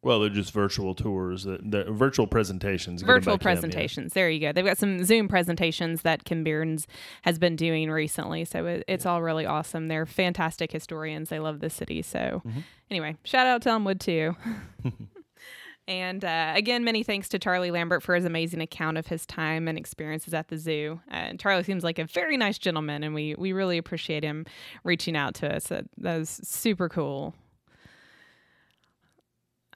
Well, 0.06 0.20
they're 0.20 0.30
just 0.30 0.54
virtual 0.54 0.94
tours, 0.94 1.46
that 1.46 1.72
the 1.72 1.86
virtual 1.86 2.28
presentations. 2.28 3.02
Virtual 3.02 3.40
presentations. 3.40 4.14
Them, 4.14 4.22
yeah. 4.22 4.22
There 4.22 4.30
you 4.30 4.40
go. 4.40 4.52
They've 4.52 4.64
got 4.64 4.78
some 4.78 5.04
Zoom 5.04 5.28
presentations 5.28 6.04
that 6.04 6.26
Kim 6.26 6.46
Bearden 6.46 6.86
has 7.24 7.40
been 7.40 7.56
doing 7.56 7.90
recently, 7.90 8.46
so 8.46 8.68
it, 8.68 8.84
it's 8.88 9.04
yeah. 9.04 9.12
all 9.12 9.24
really 9.24 9.48
awesome. 9.48 9.88
They're 9.88 10.06
fantastic 10.06 10.72
historians. 10.72 11.30
They 11.30 11.40
love 11.40 11.60
the 11.60 11.72
city. 11.72 12.04
So, 12.04 12.44
mm-hmm. 12.46 12.60
anyway, 12.92 13.16
shout 13.24 13.48
out 13.48 13.64
to 13.64 13.72
Elmwood 13.72 14.00
too. 14.00 14.36
and 15.88 16.24
uh, 16.24 16.54
again, 16.56 16.84
many 16.84 17.02
thanks 17.02 17.28
to 17.30 17.40
Charlie 17.40 17.72
Lambert 17.72 18.04
for 18.04 18.14
his 18.14 18.26
amazing 18.26 18.62
account 18.62 19.00
of 19.00 19.08
his 19.08 19.26
time 19.26 19.68
and 19.68 19.76
experiences 19.76 20.36
at 20.36 20.50
the 20.50 20.60
zoo. 20.60 21.02
Uh, 21.10 21.34
Charlie 21.40 21.64
seems 21.64 21.84
like 21.84 21.98
a 21.98 22.06
very 22.06 22.38
nice 22.38 22.60
gentleman, 22.60 23.02
and 23.02 23.16
we 23.16 23.34
we 23.40 23.54
really 23.54 23.80
appreciate 23.80 24.24
him 24.24 24.46
reaching 24.84 25.18
out 25.18 25.34
to 25.34 25.56
us. 25.56 25.70
That, 25.70 25.86
that 25.98 26.20
was 26.20 26.30
super 26.44 26.90
cool. 26.90 27.34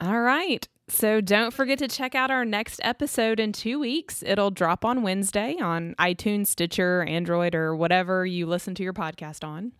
All 0.00 0.20
right. 0.20 0.66
So 0.88 1.20
don't 1.20 1.52
forget 1.52 1.78
to 1.78 1.88
check 1.88 2.14
out 2.14 2.30
our 2.30 2.44
next 2.44 2.80
episode 2.82 3.38
in 3.38 3.52
two 3.52 3.78
weeks. 3.78 4.24
It'll 4.26 4.50
drop 4.50 4.84
on 4.84 5.02
Wednesday 5.02 5.56
on 5.60 5.94
iTunes, 5.98 6.48
Stitcher, 6.48 7.04
Android, 7.04 7.54
or 7.54 7.76
whatever 7.76 8.26
you 8.26 8.46
listen 8.46 8.74
to 8.74 8.82
your 8.82 8.92
podcast 8.92 9.46
on. 9.46 9.72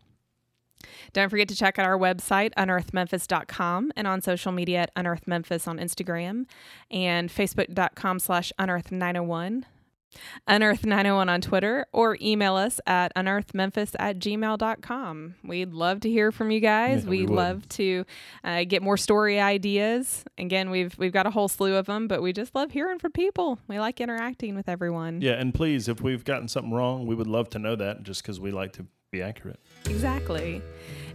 Don't 1.12 1.28
forget 1.28 1.48
to 1.48 1.56
check 1.56 1.78
out 1.78 1.87
our 1.87 1.98
website, 1.98 2.52
unearthmemphis.com, 2.56 3.92
and 3.96 4.06
on 4.06 4.22
social 4.22 4.52
media 4.52 4.83
at 4.83 4.94
unearthmemphis 4.94 5.66
on 5.66 5.78
Instagram 5.78 6.46
and 6.90 7.28
facebook.com 7.28 8.18
slash 8.18 8.52
unearth901. 8.59 9.64
Unearth901 10.49 11.29
on 11.29 11.40
Twitter 11.40 11.87
or 11.92 12.16
email 12.20 12.57
us 12.57 12.81
at 12.87 13.14
unearthmemphis 13.14 13.94
at 13.99 14.18
gmail.com. 14.18 15.35
We'd 15.44 15.73
love 15.73 16.01
to 16.01 16.11
hear 16.11 16.33
from 16.33 16.51
you 16.51 16.61
guys. 16.61 17.05
Yeah, 17.05 17.11
we 17.11 17.20
would 17.23 17.31
love 17.31 17.68
to 17.70 18.05
uh, 18.44 18.64
get 18.64 18.83
more 18.83 18.96
story 18.96 19.40
ideas. 19.40 20.25
Again, 20.38 20.70
we've 20.70 20.96
we've 20.99 21.12
got 21.12 21.27
a 21.27 21.31
whole 21.31 21.49
slew 21.49 21.77
of 21.77 21.87
them, 21.87 22.09
but 22.09 22.23
we 22.23 22.33
just 22.33 22.55
love 22.55 22.70
hearing 22.70 22.99
from 22.99 23.12
people. 23.12 23.59
We 23.68 23.79
like 23.79 24.01
interacting 24.01 24.55
with 24.55 24.68
everyone. 24.68 25.20
Yeah, 25.20 25.33
and 25.33 25.55
please, 25.55 25.88
if 25.88 26.01
we've 26.01 26.25
gotten 26.25 26.49
something 26.49 26.73
wrong, 26.73 27.07
we 27.07 27.14
would 27.14 27.27
love 27.27 27.49
to 27.51 27.59
know 27.59 27.77
that 27.77 28.03
just 28.03 28.23
because 28.23 28.40
we 28.40 28.51
like 28.51 28.73
to 28.75 28.87
be 29.11 29.23
accurate. 29.23 29.59
Exactly. 29.87 30.62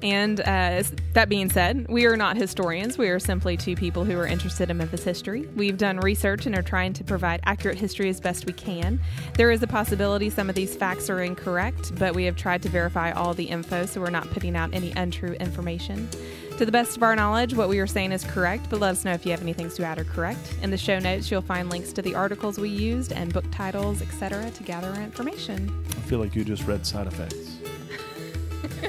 And 0.01 0.41
uh, 0.41 0.83
that 1.13 1.29
being 1.29 1.49
said, 1.49 1.85
we 1.87 2.05
are 2.05 2.17
not 2.17 2.35
historians. 2.35 2.97
We 2.97 3.07
are 3.07 3.19
simply 3.19 3.55
two 3.55 3.77
people 3.77 4.03
who 4.03 4.17
are 4.17 4.27
interested 4.27 4.69
in 4.69 4.77
Memphis 4.77 5.05
history. 5.05 5.47
We've 5.55 5.77
done 5.77 5.99
research 5.99 6.45
and 6.45 6.57
are 6.57 6.61
trying 6.61 6.91
to 6.93 7.05
provide 7.05 7.39
accurate 7.45 7.77
history 7.77 8.09
as 8.09 8.19
best 8.19 8.45
we 8.45 8.51
can. 8.53 8.99
There 9.35 9.49
is 9.49 9.63
a 9.63 9.67
possibility 9.67 10.29
some 10.29 10.49
of 10.49 10.55
these 10.55 10.75
facts 10.75 11.09
are 11.09 11.21
incorrect, 11.21 11.97
but 11.97 12.13
we 12.13 12.25
have 12.25 12.35
tried 12.35 12.63
to 12.63 12.69
verify 12.69 13.11
all 13.11 13.33
the 13.33 13.45
info 13.45 13.85
so 13.85 14.01
we're 14.01 14.09
not 14.09 14.29
putting 14.31 14.57
out 14.57 14.73
any 14.73 14.91
untrue 14.91 15.33
information. 15.33 16.09
To 16.57 16.65
the 16.65 16.71
best 16.71 16.97
of 16.97 17.03
our 17.03 17.15
knowledge, 17.15 17.53
what 17.53 17.69
we 17.69 17.79
are 17.79 17.87
saying 17.87 18.11
is 18.11 18.23
correct, 18.25 18.69
but 18.69 18.79
let 18.79 18.91
us 18.91 19.05
know 19.05 19.11
if 19.11 19.25
you 19.25 19.31
have 19.31 19.41
any 19.41 19.53
things 19.53 19.75
to 19.75 19.85
add 19.85 19.99
or 19.99 20.05
correct. 20.05 20.55
In 20.61 20.69
the 20.69 20.77
show 20.77 20.99
notes, 20.99 21.31
you'll 21.31 21.41
find 21.41 21.69
links 21.69 21.93
to 21.93 22.01
the 22.01 22.15
articles 22.15 22.57
we 22.57 22.69
used 22.69 23.13
and 23.13 23.33
book 23.33 23.45
titles, 23.51 24.01
etc., 24.01 24.51
to 24.51 24.63
gather 24.63 24.89
our 24.89 25.01
information. 25.01 25.85
I 25.91 26.01
feel 26.01 26.19
like 26.19 26.35
you 26.35 26.43
just 26.43 26.65
read 26.65 26.85
side 26.85 27.07
effects. 27.07 27.54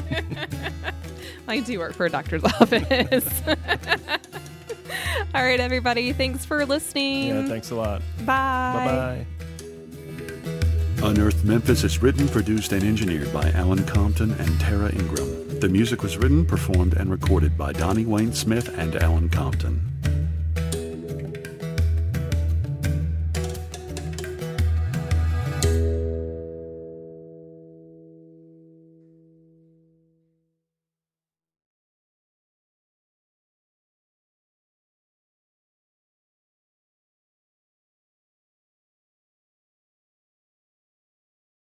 I 1.48 1.60
do 1.60 1.78
work 1.78 1.94
for 1.94 2.06
a 2.06 2.10
doctor's 2.10 2.42
office. 2.60 3.42
All 5.34 5.42
right, 5.42 5.60
everybody. 5.60 6.12
Thanks 6.12 6.44
for 6.44 6.64
listening. 6.66 7.28
Yeah, 7.28 7.46
thanks 7.46 7.70
a 7.70 7.74
lot. 7.74 8.02
Bye. 8.24 8.24
Bye 8.24 8.86
bye. 8.86 9.26
Unearthed 11.08 11.44
Memphis 11.44 11.84
is 11.84 12.02
written, 12.02 12.26
produced, 12.28 12.72
and 12.72 12.82
engineered 12.82 13.32
by 13.32 13.50
Alan 13.50 13.84
Compton 13.84 14.32
and 14.32 14.60
Tara 14.60 14.90
Ingram. 14.92 15.60
The 15.60 15.68
music 15.68 16.02
was 16.02 16.16
written, 16.16 16.44
performed, 16.46 16.94
and 16.94 17.10
recorded 17.10 17.56
by 17.56 17.72
Donnie 17.72 18.06
Wayne 18.06 18.32
Smith 18.32 18.68
and 18.78 18.96
Alan 18.96 19.28
Compton. 19.28 19.95